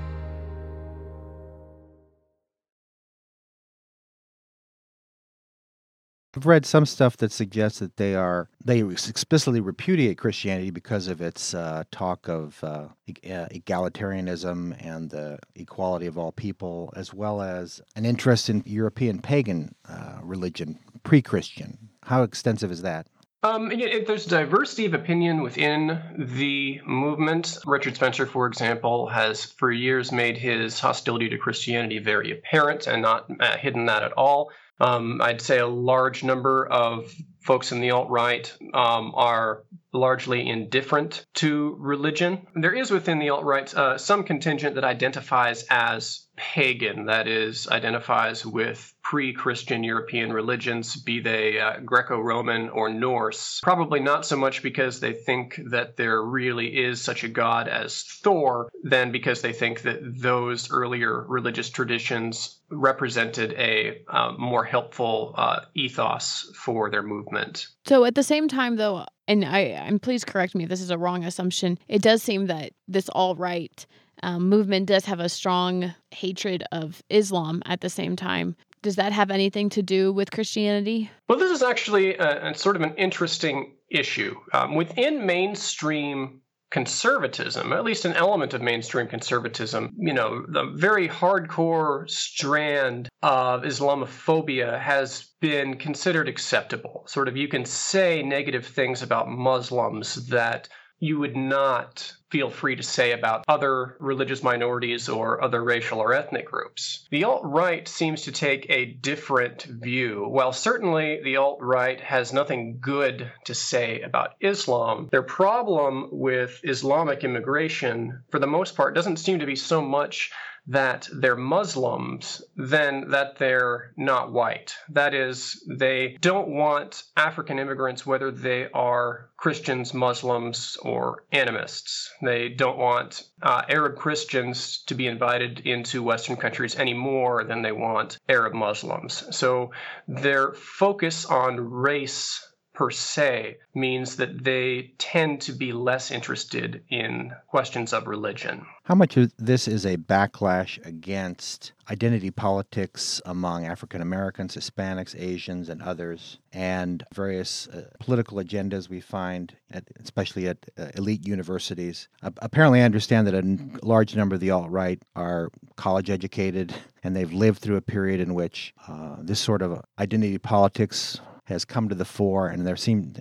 I've 6.36 6.46
read 6.46 6.66
some 6.66 6.86
stuff 6.86 7.16
that 7.18 7.32
suggests 7.32 7.80
that 7.80 7.96
they 7.96 8.14
are 8.14 8.50
they 8.64 8.82
explicitly 8.82 9.62
repudiate 9.62 10.18
Christianity 10.18 10.70
because 10.70 11.08
of 11.08 11.22
its 11.22 11.54
uh, 11.54 11.84
talk 11.92 12.28
of 12.28 12.62
uh, 12.62 12.68
uh, 12.68 12.90
egalitarianism 13.14 14.76
and 14.86 15.10
the 15.10 15.40
equality 15.56 16.08
of 16.08 16.18
all 16.18 16.34
people, 16.34 16.92
as 16.96 17.14
well 17.14 17.42
as 17.42 17.82
an 17.96 18.06
interest 18.06 18.50
in 18.50 18.64
European 18.66 19.22
pagan 19.22 19.76
uh, 19.88 20.18
religion, 20.22 20.78
pre-Christian. 21.04 21.78
How 22.04 22.24
extensive 22.24 22.72
is 22.72 22.82
that? 22.82 23.08
Um, 23.44 23.72
it, 23.72 24.08
there's 24.08 24.26
diversity 24.26 24.88
of 24.88 24.96
opinion 24.96 25.44
within 25.44 26.02
the 26.18 26.82
movement. 26.86 27.60
Richard 27.66 27.96
Spencer, 27.96 28.26
for 28.26 28.48
example, 28.48 29.08
has 29.08 29.46
for 29.46 29.72
years 29.72 30.12
made 30.12 30.36
his 30.36 30.80
hostility 30.80 31.30
to 31.30 31.38
Christianity 31.38 32.00
very 32.00 32.32
apparent 32.32 32.88
and 32.88 33.04
not 33.04 33.30
uh, 33.40 33.56
hidden 33.56 33.86
that 33.86 34.04
at 34.04 34.14
all. 34.14 34.52
Um, 34.80 35.22
I'd 35.22 35.42
say 35.42 35.60
a 35.60 35.68
large 35.68 36.24
number 36.24 36.66
of 36.66 37.14
folks 37.42 37.72
in 37.72 37.80
the 37.80 37.92
alt 37.92 38.10
right 38.10 38.52
um, 38.74 39.14
are 39.16 39.64
largely 39.96 40.48
indifferent 40.48 41.26
to 41.36 41.76
religion. 41.80 42.48
There 42.56 42.74
is 42.74 42.92
within 42.92 43.20
the 43.20 43.30
alt 43.30 43.44
right 43.44 43.74
uh, 43.74 43.98
some 43.98 44.24
contingent 44.24 44.76
that 44.76 44.84
identifies 44.84 45.66
as 45.70 46.26
pagan, 46.36 47.06
that 47.06 47.28
is, 47.28 47.68
identifies 47.68 48.46
with 48.46 48.94
pre 49.02 49.34
Christian 49.34 49.84
European 49.84 50.34
religions, 50.34 50.96
be 50.96 51.20
they 51.20 51.60
uh, 51.60 51.80
Greco 51.84 52.20
Roman 52.20 52.70
or 52.70 52.90
Norse. 52.90 53.62
Probably 53.64 54.00
not 54.00 54.26
so 54.26 54.36
much 54.36 54.62
because 54.62 55.00
they 55.00 55.14
think 55.14 55.60
that 55.70 55.96
there 55.96 56.22
really 56.22 56.68
is 56.68 57.02
such 57.02 57.24
a 57.24 57.30
god 57.30 57.68
as 57.68 58.04
Thor, 58.04 58.70
than 58.84 59.12
because 59.12 59.42
they 59.42 59.54
think 59.54 59.84
that 59.84 60.00
those 60.02 60.72
earlier 60.72 61.26
religious 61.28 61.70
traditions 61.70 62.60
represented 62.70 63.54
a 63.54 64.02
uh, 64.08 64.34
more 64.38 64.64
helpful 64.64 65.34
uh, 65.38 65.62
ethos 65.74 66.52
for 66.56 66.90
their 66.90 67.04
movement. 67.04 67.68
So 67.86 68.06
at 68.06 68.16
the 68.16 68.24
same 68.24 68.48
time, 68.48 68.76
though, 68.76 69.06
and 69.28 69.46
I, 69.46 69.60
and 69.60 70.02
please 70.02 70.24
correct 70.24 70.56
me 70.56 70.64
if 70.64 70.70
this 70.70 70.82
is 70.82 70.92
a 70.92 70.98
wrong 70.98 71.24
assumption, 71.24 71.80
it 71.88 72.02
does 72.02 72.22
seem 72.22 72.48
that 72.48 72.74
this 72.88 73.10
alt 73.14 73.38
right 73.38 73.86
um, 74.24 74.50
movement 74.50 74.88
does 74.88 75.06
have 75.06 75.20
a 75.20 75.30
strong 75.30 75.94
hatred 76.12 76.64
of 76.72 77.02
Islam 77.10 77.62
at 77.66 77.82
the 77.82 77.90
same 77.90 78.16
time. 78.16 78.56
Does 78.82 78.96
that 78.98 79.12
have 79.14 79.32
anything 79.32 79.70
to 79.70 79.82
do 79.82 80.14
with 80.14 80.32
Christianity? 80.32 81.10
Well, 81.28 81.40
this 81.40 81.52
is 81.52 81.64
actually 81.64 82.16
a, 82.18 82.52
a 82.52 82.56
sort 82.56 82.76
of 82.76 82.84
an 82.84 82.94
interesting 82.96 83.74
issue. 83.90 84.36
Um, 84.54 84.76
within 84.76 85.26
mainstream 85.26 86.42
conservatism, 86.76 87.72
at 87.72 87.86
least 87.86 88.04
an 88.04 88.12
element 88.18 88.54
of 88.54 88.62
mainstream 88.62 89.08
conservatism, 89.08 89.94
you 89.98 90.12
know, 90.12 90.46
the 90.46 90.66
very 90.76 91.08
hardcore 91.08 92.10
strand 92.10 93.08
of 93.24 93.64
Islamophobia 93.64 94.78
has 94.78 95.32
been 95.40 95.78
considered 95.78 96.28
acceptable. 96.28 97.06
Sort 97.08 97.30
of, 97.30 97.38
you 97.38 97.48
can 97.48 97.64
say 97.64 98.22
negative 98.22 98.66
things 98.66 99.02
about 99.02 99.30
Muslims 99.30 100.28
that 100.28 100.68
you 101.00 101.18
would 101.18 101.38
not 101.38 102.12
feel 102.30 102.50
free 102.50 102.76
to 102.76 102.84
say 102.84 103.12
about 103.12 103.46
other 103.48 103.96
religious 104.00 104.44
minorities 104.44 105.10
or 105.10 105.44
other 105.44 105.64
racial 105.64 106.00
or 106.00 106.14
ethnic 106.14 106.46
groups. 106.46 107.08
The 107.12 107.24
alt 107.24 107.42
right 107.44 107.88
seems 107.88 108.24
to 108.24 108.32
take 108.32 108.66
a 108.70 108.86
different 108.86 109.64
view. 109.64 110.26
While 110.28 110.54
certainly 110.54 111.22
the 111.24 111.38
alt 111.38 111.60
right 111.62 112.00
has 112.02 112.34
nothing 112.34 112.80
good 112.82 113.32
to 113.46 113.54
say 113.54 114.02
about 114.02 114.36
Islam, 114.42 115.08
their 115.12 115.24
problem 115.24 116.10
with 116.12 116.60
Islamic 116.64 117.24
immigration, 117.24 118.24
for 118.30 118.40
the 118.40 118.48
most 118.48 118.76
part, 118.76 118.96
doesn't 118.96 119.18
seem 119.18 119.40
to 119.40 119.46
be 119.46 119.56
so 119.56 119.82
much 119.82 120.32
that 120.68 121.08
they're 121.14 121.36
Muslims 121.36 122.42
than 122.56 123.12
that 123.12 123.38
they're 123.38 123.94
not 123.98 124.32
white. 124.32 124.76
That 124.90 125.14
is, 125.14 125.64
they 125.68 126.18
don't 126.22 126.48
want 126.48 127.04
African 127.16 127.60
immigrants, 127.60 128.06
whether 128.06 128.32
they 128.32 128.70
are 128.74 129.30
Christians, 129.38 129.94
Muslims, 129.94 130.78
or 130.82 131.24
animists. 131.32 132.12
They 132.26 132.50
don't 132.50 132.78
want 132.78 133.24
uh, 133.42 133.62
Arab 133.70 133.96
Christians 133.96 134.84
to 134.88 134.96
be 134.96 135.08
invited 135.08 135.62
into 135.62 136.04
Western 136.04 136.36
countries 136.36 136.76
any 136.76 136.94
more 136.94 137.44
than 137.44 137.62
they 137.62 137.72
want 137.72 138.18
Arab 138.28 138.54
Muslims. 138.54 139.24
So 139.36 139.72
their 140.08 140.54
focus 140.54 141.26
on 141.26 141.60
race 141.60 142.42
per 142.76 142.92
se 142.92 143.58
means 143.74 144.18
that 144.18 144.44
they 144.44 144.94
tend 144.98 145.42
to 145.42 145.54
be 145.54 145.72
less 145.72 146.12
interested 146.12 146.84
in 146.90 147.34
questions 147.48 147.94
of 147.94 148.06
religion. 148.06 148.66
How 148.84 148.96
much 148.96 149.18
of 149.18 149.34
this 149.38 149.68
is 149.68 149.86
a 149.86 149.98
backlash 149.98 150.86
against 150.86 151.72
identity 151.90 152.32
politics 152.32 153.22
among 153.26 153.66
African 153.66 154.02
Americans, 154.02 154.56
Hispanics, 154.56 155.20
Asians, 155.20 155.70
and 155.70 155.82
others, 155.82 156.38
and 156.54 157.04
various 157.14 157.68
uh, 157.68 157.90
political 158.00 158.38
agendas 158.38 158.90
we 158.90 159.00
find, 159.00 159.56
at, 159.72 159.86
especially 160.04 160.48
at 160.48 160.58
uh, 160.78 160.90
elite 160.96 161.26
universities? 161.26 162.08
Uh, 162.22 162.32
apparently, 162.38 162.82
I 162.82 162.86
understand 162.86 163.26
that 163.28 163.34
a 163.34 163.86
large 163.86 164.16
number 164.16 164.36
of 164.36 164.42
the 164.42 164.52
alt 164.52 164.70
right 164.70 165.02
are 165.16 165.50
college 165.76 166.10
educated 166.10 166.74
and 167.04 167.16
they've 167.16 167.32
lived 167.32 167.60
through 167.60 167.76
a 167.76 167.82
period 167.82 168.20
in 168.20 168.34
which 168.34 168.74
uh, 168.88 169.18
this 169.20 169.40
sort 169.40 169.62
of 169.62 169.84
identity 170.00 170.40
politics 170.40 171.20
has 171.46 171.64
come 171.64 171.90
to 171.90 171.96
the 171.96 172.06
fore, 172.06 172.48
and 172.48 172.66
there 172.66 172.76
seem 172.76 173.14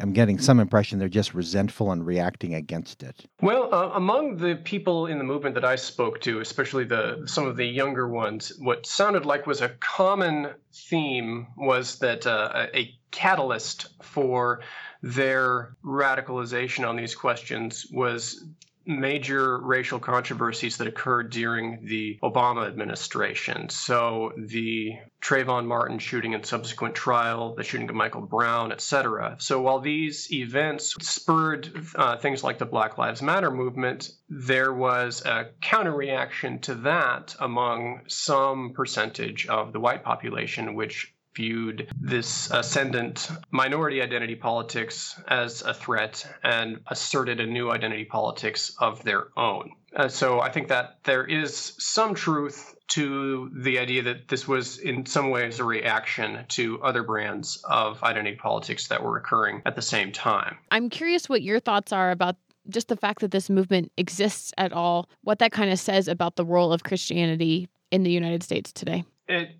I'm 0.00 0.12
getting 0.12 0.38
some 0.38 0.60
impression 0.60 0.98
they're 0.98 1.08
just 1.08 1.32
resentful 1.32 1.92
and 1.92 2.04
reacting 2.04 2.54
against 2.54 3.02
it. 3.02 3.24
Well, 3.40 3.72
uh, 3.72 3.90
among 3.94 4.36
the 4.36 4.56
people 4.56 5.06
in 5.06 5.18
the 5.18 5.24
movement 5.24 5.54
that 5.54 5.64
I 5.64 5.76
spoke 5.76 6.20
to, 6.22 6.40
especially 6.40 6.84
the 6.84 7.22
some 7.26 7.46
of 7.46 7.56
the 7.56 7.64
younger 7.64 8.08
ones, 8.08 8.52
what 8.58 8.84
sounded 8.86 9.24
like 9.24 9.46
was 9.46 9.60
a 9.60 9.70
common 9.80 10.50
theme 10.72 11.46
was 11.56 12.00
that 12.00 12.26
uh, 12.26 12.66
a 12.74 12.94
catalyst 13.10 13.86
for 14.02 14.60
their 15.02 15.76
radicalization 15.84 16.86
on 16.86 16.96
these 16.96 17.14
questions 17.14 17.86
was 17.92 18.44
major 18.88 19.58
racial 19.58 19.98
controversies 19.98 20.78
that 20.78 20.88
occurred 20.88 21.30
during 21.30 21.84
the 21.84 22.18
Obama 22.22 22.66
administration. 22.66 23.68
So 23.68 24.32
the 24.36 24.94
Trayvon 25.20 25.66
Martin 25.66 25.98
shooting 25.98 26.34
and 26.34 26.44
subsequent 26.44 26.94
trial, 26.94 27.54
the 27.54 27.64
shooting 27.64 27.88
of 27.90 27.94
Michael 27.94 28.22
Brown, 28.22 28.72
etc. 28.72 29.36
So 29.40 29.60
while 29.60 29.80
these 29.80 30.32
events 30.32 30.94
spurred 31.02 31.86
uh, 31.94 32.16
things 32.16 32.42
like 32.42 32.58
the 32.58 32.66
Black 32.66 32.96
Lives 32.96 33.20
Matter 33.20 33.50
movement, 33.50 34.10
there 34.30 34.72
was 34.72 35.24
a 35.24 35.50
counter 35.60 35.92
reaction 35.92 36.60
to 36.60 36.74
that 36.76 37.36
among 37.38 38.00
some 38.08 38.72
percentage 38.74 39.46
of 39.46 39.72
the 39.72 39.80
white 39.80 40.02
population, 40.02 40.74
which 40.74 41.12
viewed 41.38 41.86
this 42.00 42.50
ascendant 42.50 43.30
minority 43.52 44.02
identity 44.02 44.34
politics 44.34 45.14
as 45.28 45.62
a 45.62 45.72
threat 45.72 46.26
and 46.42 46.80
asserted 46.88 47.38
a 47.38 47.46
new 47.46 47.70
identity 47.70 48.04
politics 48.04 48.74
of 48.80 49.04
their 49.04 49.28
own. 49.38 49.70
Uh, 49.94 50.08
so 50.08 50.40
I 50.40 50.50
think 50.50 50.66
that 50.68 50.98
there 51.04 51.24
is 51.24 51.74
some 51.78 52.16
truth 52.16 52.74
to 52.88 53.50
the 53.54 53.78
idea 53.78 54.02
that 54.02 54.26
this 54.26 54.48
was 54.48 54.78
in 54.78 55.06
some 55.06 55.30
ways 55.30 55.60
a 55.60 55.64
reaction 55.64 56.44
to 56.48 56.82
other 56.82 57.04
brands 57.04 57.62
of 57.64 58.02
identity 58.02 58.36
politics 58.36 58.88
that 58.88 59.00
were 59.00 59.16
occurring 59.16 59.62
at 59.64 59.76
the 59.76 59.82
same 59.82 60.10
time. 60.10 60.58
I'm 60.72 60.90
curious 60.90 61.28
what 61.28 61.42
your 61.42 61.60
thoughts 61.60 61.92
are 61.92 62.10
about 62.10 62.34
just 62.68 62.88
the 62.88 62.96
fact 62.96 63.20
that 63.20 63.30
this 63.30 63.48
movement 63.48 63.92
exists 63.96 64.52
at 64.58 64.72
all, 64.72 65.08
what 65.22 65.38
that 65.38 65.52
kind 65.52 65.70
of 65.70 65.78
says 65.78 66.08
about 66.08 66.34
the 66.34 66.44
role 66.44 66.72
of 66.72 66.82
Christianity 66.82 67.68
in 67.92 68.02
the 68.02 68.10
United 68.10 68.42
States 68.42 68.72
today. 68.72 69.04
It 69.28 69.50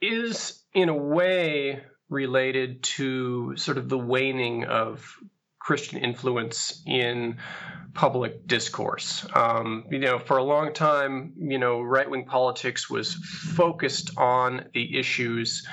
is 0.00 0.62
in 0.76 0.90
a 0.90 0.94
way 0.94 1.82
related 2.10 2.82
to 2.82 3.56
sort 3.56 3.78
of 3.78 3.88
the 3.88 3.98
waning 3.98 4.64
of 4.64 5.16
Christian 5.58 5.98
influence 5.98 6.82
in 6.86 7.38
public 7.94 8.46
discourse. 8.46 9.26
Um, 9.34 9.86
you 9.90 9.98
know, 9.98 10.18
for 10.18 10.36
a 10.36 10.44
long 10.44 10.74
time, 10.74 11.32
you 11.38 11.58
know, 11.58 11.80
right 11.80 12.08
wing 12.08 12.26
politics 12.26 12.90
was 12.90 13.14
focused 13.14 14.18
on 14.18 14.66
the 14.74 14.98
issues 14.98 15.66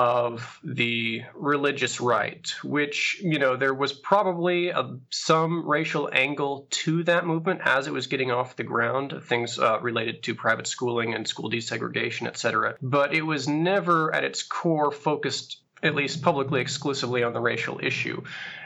of 0.00 0.58
the 0.64 1.20
religious 1.34 2.00
right, 2.00 2.48
which, 2.64 3.20
you 3.22 3.38
know, 3.38 3.56
there 3.56 3.74
was 3.74 3.92
probably 3.92 4.70
a, 4.70 4.96
some 5.10 5.68
racial 5.68 6.08
angle 6.10 6.66
to 6.70 7.02
that 7.02 7.26
movement 7.26 7.60
as 7.62 7.86
it 7.86 7.92
was 7.92 8.06
getting 8.06 8.30
off 8.30 8.56
the 8.56 8.64
ground, 8.64 9.12
things 9.24 9.58
uh, 9.58 9.78
related 9.82 10.22
to 10.22 10.34
private 10.34 10.66
schooling 10.66 11.12
and 11.12 11.28
school 11.28 11.50
desegregation, 11.50 12.26
et 12.26 12.38
cetera. 12.38 12.76
But 12.80 13.12
it 13.12 13.20
was 13.20 13.46
never 13.46 14.14
at 14.14 14.24
its 14.24 14.42
core 14.42 14.90
focused 14.90 15.60
at 15.82 15.94
least 15.94 16.22
publicly 16.22 16.62
exclusively 16.62 17.22
on 17.22 17.34
the 17.34 17.40
racial 17.40 17.78
issue. 17.82 18.22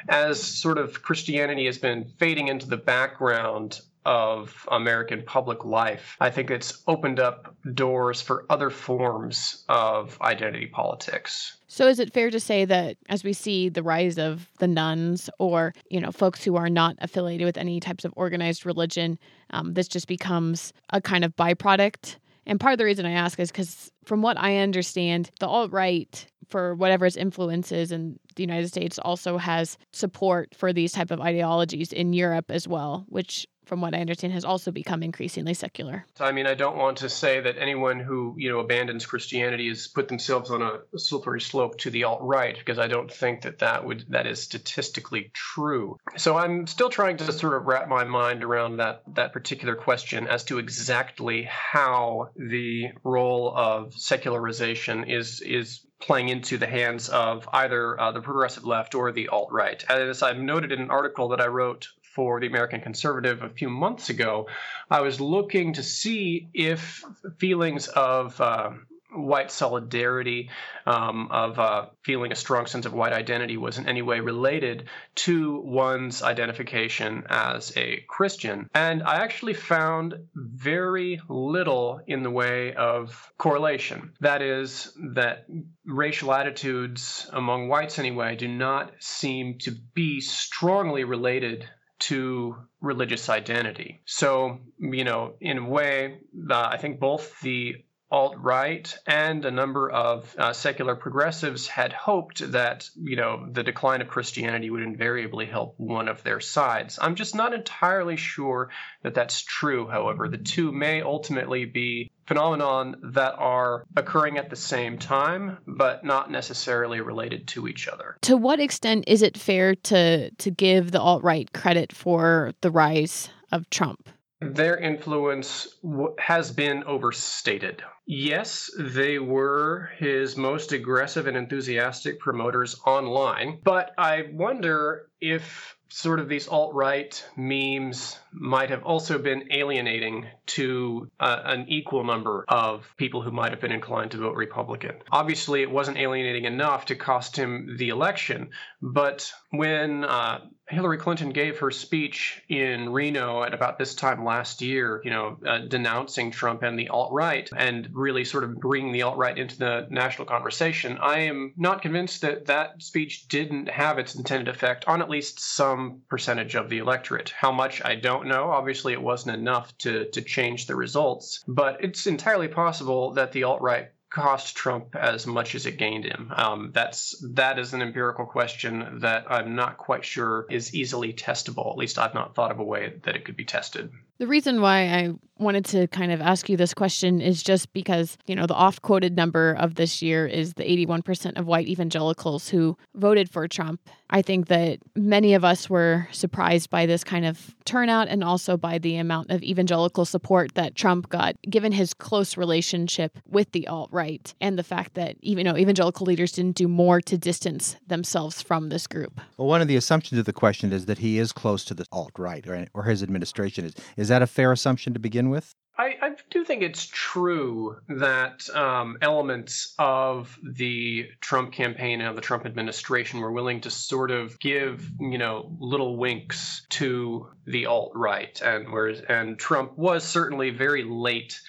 As 0.08 0.40
sort 0.40 0.78
of 0.78 1.02
Christianity 1.02 1.66
has 1.66 1.78
been 1.78 2.04
fading 2.04 2.46
into 2.46 2.68
the 2.68 2.76
background 2.76 3.80
of 4.04 4.68
American 4.70 5.22
public 5.22 5.64
life, 5.64 6.16
I 6.20 6.30
think 6.30 6.50
it's 6.50 6.82
opened 6.86 7.20
up 7.20 7.54
doors 7.74 8.20
for 8.20 8.44
other 8.50 8.70
forms 8.70 9.64
of 9.68 10.20
identity 10.20 10.66
politics. 10.66 11.56
So 11.66 11.88
is 11.88 11.98
it 11.98 12.12
fair 12.12 12.30
to 12.30 12.38
say 12.38 12.64
that 12.64 12.96
as 13.08 13.24
we 13.24 13.32
see 13.32 13.68
the 13.68 13.82
rise 13.82 14.18
of 14.18 14.48
the 14.58 14.68
nones 14.68 15.28
or, 15.38 15.72
you 15.90 16.00
know, 16.00 16.12
folks 16.12 16.44
who 16.44 16.56
are 16.56 16.70
not 16.70 16.96
affiliated 17.00 17.46
with 17.46 17.56
any 17.56 17.80
types 17.80 18.04
of 18.04 18.12
organized 18.16 18.64
religion, 18.64 19.18
um, 19.50 19.74
this 19.74 19.88
just 19.88 20.06
becomes 20.06 20.72
a 20.90 21.00
kind 21.00 21.24
of 21.24 21.34
byproduct? 21.36 22.16
And 22.46 22.60
part 22.60 22.72
of 22.72 22.78
the 22.78 22.84
reason 22.84 23.06
I 23.06 23.12
ask 23.12 23.40
is 23.40 23.50
because, 23.50 23.90
from 24.04 24.22
what 24.22 24.38
I 24.38 24.58
understand, 24.58 25.30
the 25.40 25.46
alt 25.46 25.72
right, 25.72 26.26
for 26.48 26.74
whatever 26.74 27.06
its 27.06 27.16
influences 27.16 27.90
in 27.90 28.18
the 28.36 28.42
United 28.42 28.68
States, 28.68 28.98
also 28.98 29.38
has 29.38 29.78
support 29.92 30.54
for 30.54 30.72
these 30.72 30.92
type 30.92 31.10
of 31.10 31.20
ideologies 31.20 31.92
in 31.92 32.12
Europe 32.12 32.50
as 32.50 32.68
well, 32.68 33.06
which 33.08 33.46
from 33.64 33.80
what 33.80 33.94
I 33.94 34.00
understand, 34.00 34.32
has 34.32 34.44
also 34.44 34.70
become 34.70 35.02
increasingly 35.02 35.54
secular. 35.54 36.06
I 36.20 36.32
mean, 36.32 36.46
I 36.46 36.54
don't 36.54 36.76
want 36.76 36.98
to 36.98 37.08
say 37.08 37.40
that 37.40 37.58
anyone 37.58 38.00
who, 38.00 38.34
you 38.38 38.50
know, 38.50 38.60
abandons 38.60 39.06
Christianity 39.06 39.68
has 39.68 39.86
put 39.86 40.08
themselves 40.08 40.50
on 40.50 40.62
a 40.62 40.98
slippery 40.98 41.40
slope 41.40 41.78
to 41.78 41.90
the 41.90 42.04
alt 42.04 42.20
right, 42.22 42.56
because 42.56 42.78
I 42.78 42.88
don't 42.88 43.12
think 43.12 43.42
that 43.42 43.58
that 43.60 43.84
would 43.84 44.04
that 44.10 44.26
is 44.26 44.42
statistically 44.42 45.30
true. 45.32 45.98
So 46.16 46.36
I'm 46.36 46.66
still 46.66 46.90
trying 46.90 47.16
to 47.18 47.32
sort 47.32 47.54
of 47.54 47.66
wrap 47.66 47.88
my 47.88 48.04
mind 48.04 48.44
around 48.44 48.78
that 48.78 49.02
that 49.14 49.32
particular 49.32 49.74
question 49.74 50.26
as 50.26 50.44
to 50.44 50.58
exactly 50.58 51.48
how 51.50 52.28
the 52.36 52.88
role 53.02 53.52
of 53.54 53.94
secularization 53.94 55.04
is 55.04 55.40
is 55.40 55.80
playing 56.00 56.28
into 56.28 56.58
the 56.58 56.66
hands 56.66 57.08
of 57.08 57.48
either 57.52 57.98
uh, 57.98 58.12
the 58.12 58.20
progressive 58.20 58.64
left 58.64 58.94
or 58.94 59.10
the 59.12 59.28
alt 59.28 59.48
right. 59.50 59.84
As 59.88 60.22
I've 60.22 60.38
noted 60.38 60.72
in 60.72 60.80
an 60.80 60.90
article 60.90 61.28
that 61.28 61.40
I 61.40 61.46
wrote 61.46 61.88
for 62.14 62.40
the 62.40 62.46
American 62.46 62.80
Conservative 62.80 63.42
a 63.42 63.48
few 63.48 63.68
months 63.68 64.08
ago, 64.08 64.46
I 64.90 65.00
was 65.00 65.20
looking 65.20 65.74
to 65.74 65.82
see 65.82 66.48
if 66.54 67.04
feelings 67.38 67.88
of 67.88 68.40
uh, 68.40 68.70
white 69.14 69.50
solidarity, 69.50 70.50
um, 70.86 71.28
of 71.30 71.58
uh, 71.58 71.86
feeling 72.02 72.32
a 72.32 72.34
strong 72.34 72.66
sense 72.66 72.86
of 72.86 72.92
white 72.92 73.12
identity, 73.12 73.56
was 73.56 73.78
in 73.78 73.88
any 73.88 74.02
way 74.02 74.20
related 74.20 74.88
to 75.14 75.60
one's 75.60 76.22
identification 76.22 77.24
as 77.28 77.76
a 77.76 78.04
Christian. 78.08 78.68
And 78.74 79.02
I 79.02 79.16
actually 79.16 79.54
found 79.54 80.14
very 80.34 81.20
little 81.28 82.00
in 82.06 82.22
the 82.22 82.30
way 82.30 82.74
of 82.74 83.32
correlation. 83.38 84.12
That 84.20 84.42
is, 84.42 84.92
that 85.14 85.46
racial 85.86 86.32
attitudes 86.32 87.28
among 87.32 87.68
whites, 87.68 87.98
anyway, 87.98 88.36
do 88.36 88.48
not 88.48 88.92
seem 88.98 89.58
to 89.60 89.70
be 89.70 90.20
strongly 90.20 91.04
related 91.04 91.68
to 92.00 92.56
religious 92.80 93.28
identity. 93.28 94.02
So, 94.04 94.60
you 94.78 95.04
know, 95.04 95.34
in 95.40 95.58
a 95.58 95.68
way, 95.68 96.18
uh, 96.50 96.68
I 96.72 96.76
think 96.76 97.00
both 97.00 97.40
the 97.40 97.76
alt 98.10 98.36
right 98.38 98.96
and 99.08 99.44
a 99.44 99.50
number 99.50 99.90
of 99.90 100.36
uh, 100.38 100.52
secular 100.52 100.94
progressives 100.94 101.66
had 101.66 101.92
hoped 101.92 102.52
that 102.52 102.88
you 102.94 103.16
know 103.16 103.48
the 103.50 103.64
decline 103.64 104.00
of 104.02 104.08
Christianity 104.08 104.70
would 104.70 104.82
invariably 104.82 105.46
help 105.46 105.74
one 105.78 106.06
of 106.06 106.22
their 106.22 106.38
sides. 106.38 106.98
I'm 107.02 107.16
just 107.16 107.34
not 107.34 107.54
entirely 107.54 108.16
sure 108.16 108.70
that 109.02 109.14
that's 109.14 109.42
true. 109.42 109.88
However, 109.88 110.28
the 110.28 110.38
two 110.38 110.70
may 110.70 111.02
ultimately 111.02 111.64
be 111.64 112.12
phenomenon 112.26 112.96
that 113.12 113.34
are 113.36 113.84
occurring 113.96 114.38
at 114.38 114.50
the 114.50 114.56
same 114.56 114.98
time 114.98 115.58
but 115.66 116.04
not 116.04 116.30
necessarily 116.30 117.00
related 117.00 117.46
to 117.48 117.68
each 117.68 117.88
other. 117.88 118.16
To 118.22 118.36
what 118.36 118.60
extent 118.60 119.04
is 119.06 119.22
it 119.22 119.36
fair 119.36 119.74
to 119.74 120.30
to 120.30 120.50
give 120.50 120.90
the 120.90 121.00
alt 121.00 121.22
right 121.22 121.52
credit 121.52 121.92
for 121.92 122.52
the 122.60 122.70
rise 122.70 123.30
of 123.52 123.68
Trump? 123.70 124.08
Their 124.40 124.76
influence 124.76 125.68
w- 125.82 126.14
has 126.18 126.50
been 126.50 126.84
overstated. 126.84 127.82
Yes, 128.06 128.70
they 128.78 129.18
were 129.18 129.90
his 129.96 130.36
most 130.36 130.72
aggressive 130.72 131.26
and 131.26 131.36
enthusiastic 131.36 132.20
promoters 132.20 132.78
online, 132.86 133.60
but 133.64 133.92
I 133.96 134.24
wonder 134.32 135.08
if 135.20 135.73
sort 135.88 136.18
of 136.18 136.28
these 136.28 136.48
alt 136.48 136.74
right 136.74 137.24
memes 137.36 138.18
might 138.32 138.70
have 138.70 138.82
also 138.84 139.18
been 139.18 139.48
alienating 139.52 140.26
to 140.46 141.10
uh, 141.20 141.42
an 141.44 141.66
equal 141.68 142.04
number 142.04 142.44
of 142.48 142.86
people 142.96 143.22
who 143.22 143.30
might 143.30 143.50
have 143.52 143.60
been 143.60 143.72
inclined 143.72 144.10
to 144.10 144.18
vote 144.18 144.36
Republican. 144.36 144.96
Obviously, 145.10 145.62
it 145.62 145.70
wasn't 145.70 145.96
alienating 145.96 146.44
enough 146.44 146.86
to 146.86 146.96
cost 146.96 147.36
him 147.36 147.76
the 147.78 147.90
election, 147.90 148.50
but 148.84 149.32
when 149.50 150.04
uh, 150.04 150.40
Hillary 150.68 150.98
Clinton 150.98 151.30
gave 151.30 151.58
her 151.58 151.70
speech 151.70 152.42
in 152.50 152.90
Reno 152.90 153.42
at 153.42 153.54
about 153.54 153.78
this 153.78 153.94
time 153.94 154.26
last 154.26 154.60
year, 154.60 155.00
you 155.04 155.10
know, 155.10 155.38
uh, 155.46 155.58
denouncing 155.58 156.30
Trump 156.30 156.62
and 156.62 156.78
the 156.78 156.88
alt 156.88 157.10
right 157.12 157.48
and 157.56 157.88
really 157.92 158.24
sort 158.24 158.44
of 158.44 158.60
bringing 158.60 158.92
the 158.92 159.02
alt 159.02 159.16
right 159.16 159.38
into 159.38 159.56
the 159.56 159.86
national 159.90 160.26
conversation. 160.26 160.98
I 161.00 161.20
am 161.20 161.54
not 161.56 161.80
convinced 161.80 162.20
that 162.22 162.46
that 162.46 162.82
speech 162.82 163.28
didn't 163.28 163.70
have 163.70 163.98
its 163.98 164.16
intended 164.16 164.48
effect 164.48 164.84
on 164.86 165.00
at 165.00 165.08
least 165.08 165.40
some 165.40 166.02
percentage 166.10 166.54
of 166.54 166.68
the 166.68 166.78
electorate. 166.78 167.30
How 167.30 167.52
much, 167.52 167.82
I 167.82 167.94
don't 167.94 168.28
know. 168.28 168.50
Obviously, 168.50 168.92
it 168.92 169.02
wasn't 169.02 169.36
enough 169.36 169.76
to, 169.78 170.10
to 170.10 170.20
change 170.20 170.66
the 170.66 170.76
results, 170.76 171.42
but 171.48 171.82
it's 171.82 172.06
entirely 172.06 172.48
possible 172.48 173.12
that 173.14 173.32
the 173.32 173.44
alt 173.44 173.62
right 173.62 173.90
cost 174.14 174.54
Trump 174.54 174.94
as 174.94 175.26
much 175.26 175.56
as 175.56 175.66
it 175.66 175.76
gained 175.76 176.04
him? 176.04 176.32
Um, 176.34 176.70
that's 176.72 177.16
that 177.32 177.58
is 177.58 177.74
an 177.74 177.82
empirical 177.82 178.26
question 178.26 179.00
that 179.00 179.26
I'm 179.28 179.56
not 179.56 179.76
quite 179.76 180.04
sure 180.04 180.46
is 180.48 180.72
easily 180.72 181.12
testable. 181.12 181.70
At 181.72 181.76
least 181.76 181.98
I've 181.98 182.14
not 182.14 182.34
thought 182.34 182.52
of 182.52 182.60
a 182.60 182.64
way 182.64 182.94
that 183.02 183.16
it 183.16 183.24
could 183.24 183.36
be 183.36 183.44
tested. 183.44 183.90
The 184.18 184.26
reason 184.28 184.60
why 184.60 184.86
I 184.86 185.10
wanted 185.38 185.64
to 185.64 185.88
kind 185.88 186.12
of 186.12 186.20
ask 186.20 186.48
you 186.48 186.56
this 186.56 186.74
question 186.74 187.20
is 187.20 187.42
just 187.42 187.72
because, 187.72 188.16
you 188.26 188.36
know, 188.36 188.46
the 188.46 188.54
oft 188.54 188.82
quoted 188.82 189.16
number 189.16 189.52
of 189.58 189.74
this 189.74 190.00
year 190.00 190.26
is 190.26 190.54
the 190.54 190.62
81% 190.62 191.36
of 191.38 191.46
white 191.46 191.66
evangelicals 191.66 192.48
who 192.48 192.76
voted 192.94 193.28
for 193.28 193.48
Trump. 193.48 193.80
I 194.10 194.22
think 194.22 194.46
that 194.46 194.78
many 194.94 195.34
of 195.34 195.44
us 195.44 195.68
were 195.68 196.06
surprised 196.12 196.70
by 196.70 196.86
this 196.86 197.02
kind 197.02 197.26
of 197.26 197.56
turnout 197.64 198.06
and 198.06 198.22
also 198.22 198.56
by 198.56 198.78
the 198.78 198.96
amount 198.96 199.30
of 199.30 199.42
evangelical 199.42 200.04
support 200.04 200.54
that 200.54 200.76
Trump 200.76 201.08
got, 201.08 201.34
given 201.50 201.72
his 201.72 201.92
close 201.92 202.36
relationship 202.36 203.18
with 203.28 203.50
the 203.50 203.66
alt 203.66 203.88
right 203.92 204.32
and 204.40 204.56
the 204.56 204.62
fact 204.62 204.94
that 204.94 205.16
you 205.24 205.42
know 205.42 205.56
evangelical 205.56 206.06
leaders 206.06 206.30
didn't 206.30 206.54
do 206.54 206.68
more 206.68 207.00
to 207.00 207.18
distance 207.18 207.76
themselves 207.86 208.40
from 208.40 208.68
this 208.68 208.86
group. 208.86 209.20
Well, 209.36 209.48
one 209.48 209.62
of 209.62 209.68
the 209.68 209.76
assumptions 209.76 210.18
of 210.18 210.26
the 210.26 210.32
question 210.32 210.72
is 210.72 210.86
that 210.86 210.98
he 210.98 211.18
is 211.18 211.32
close 211.32 211.64
to 211.64 211.74
the 211.74 211.86
alt 211.90 212.12
right, 212.18 212.46
or, 212.46 212.66
or 212.72 212.84
his 212.84 213.02
administration 213.02 213.64
is. 213.64 213.74
Is 213.96 214.03
that 214.08 214.22
a 214.22 214.26
fair 214.26 214.52
assumption 214.52 214.92
to 214.94 214.98
begin 214.98 215.30
with? 215.30 215.54
I, 215.76 215.96
I, 216.00 216.10
do 216.30 216.44
think 216.44 216.62
it's 216.62 216.86
true 216.86 217.78
that 217.88 218.48
um, 218.54 218.96
elements 219.02 219.74
of 219.76 220.38
the 220.40 221.08
Trump 221.20 221.52
campaign 221.52 222.00
and 222.00 222.16
the 222.16 222.22
Trump 222.22 222.46
administration 222.46 223.18
were 223.18 223.32
willing 223.32 223.62
to 223.62 223.70
sort 223.70 224.12
of 224.12 224.38
give, 224.38 224.88
you 225.00 225.18
know, 225.18 225.50
little 225.58 225.96
winks 225.96 226.64
to 226.70 227.28
the 227.44 227.66
alt 227.66 227.90
right, 227.96 228.40
and 228.40 228.72
whereas 228.72 229.00
and 229.08 229.36
Trump 229.36 229.76
was 229.76 230.04
certainly 230.04 230.50
very 230.50 230.84
late 230.84 231.40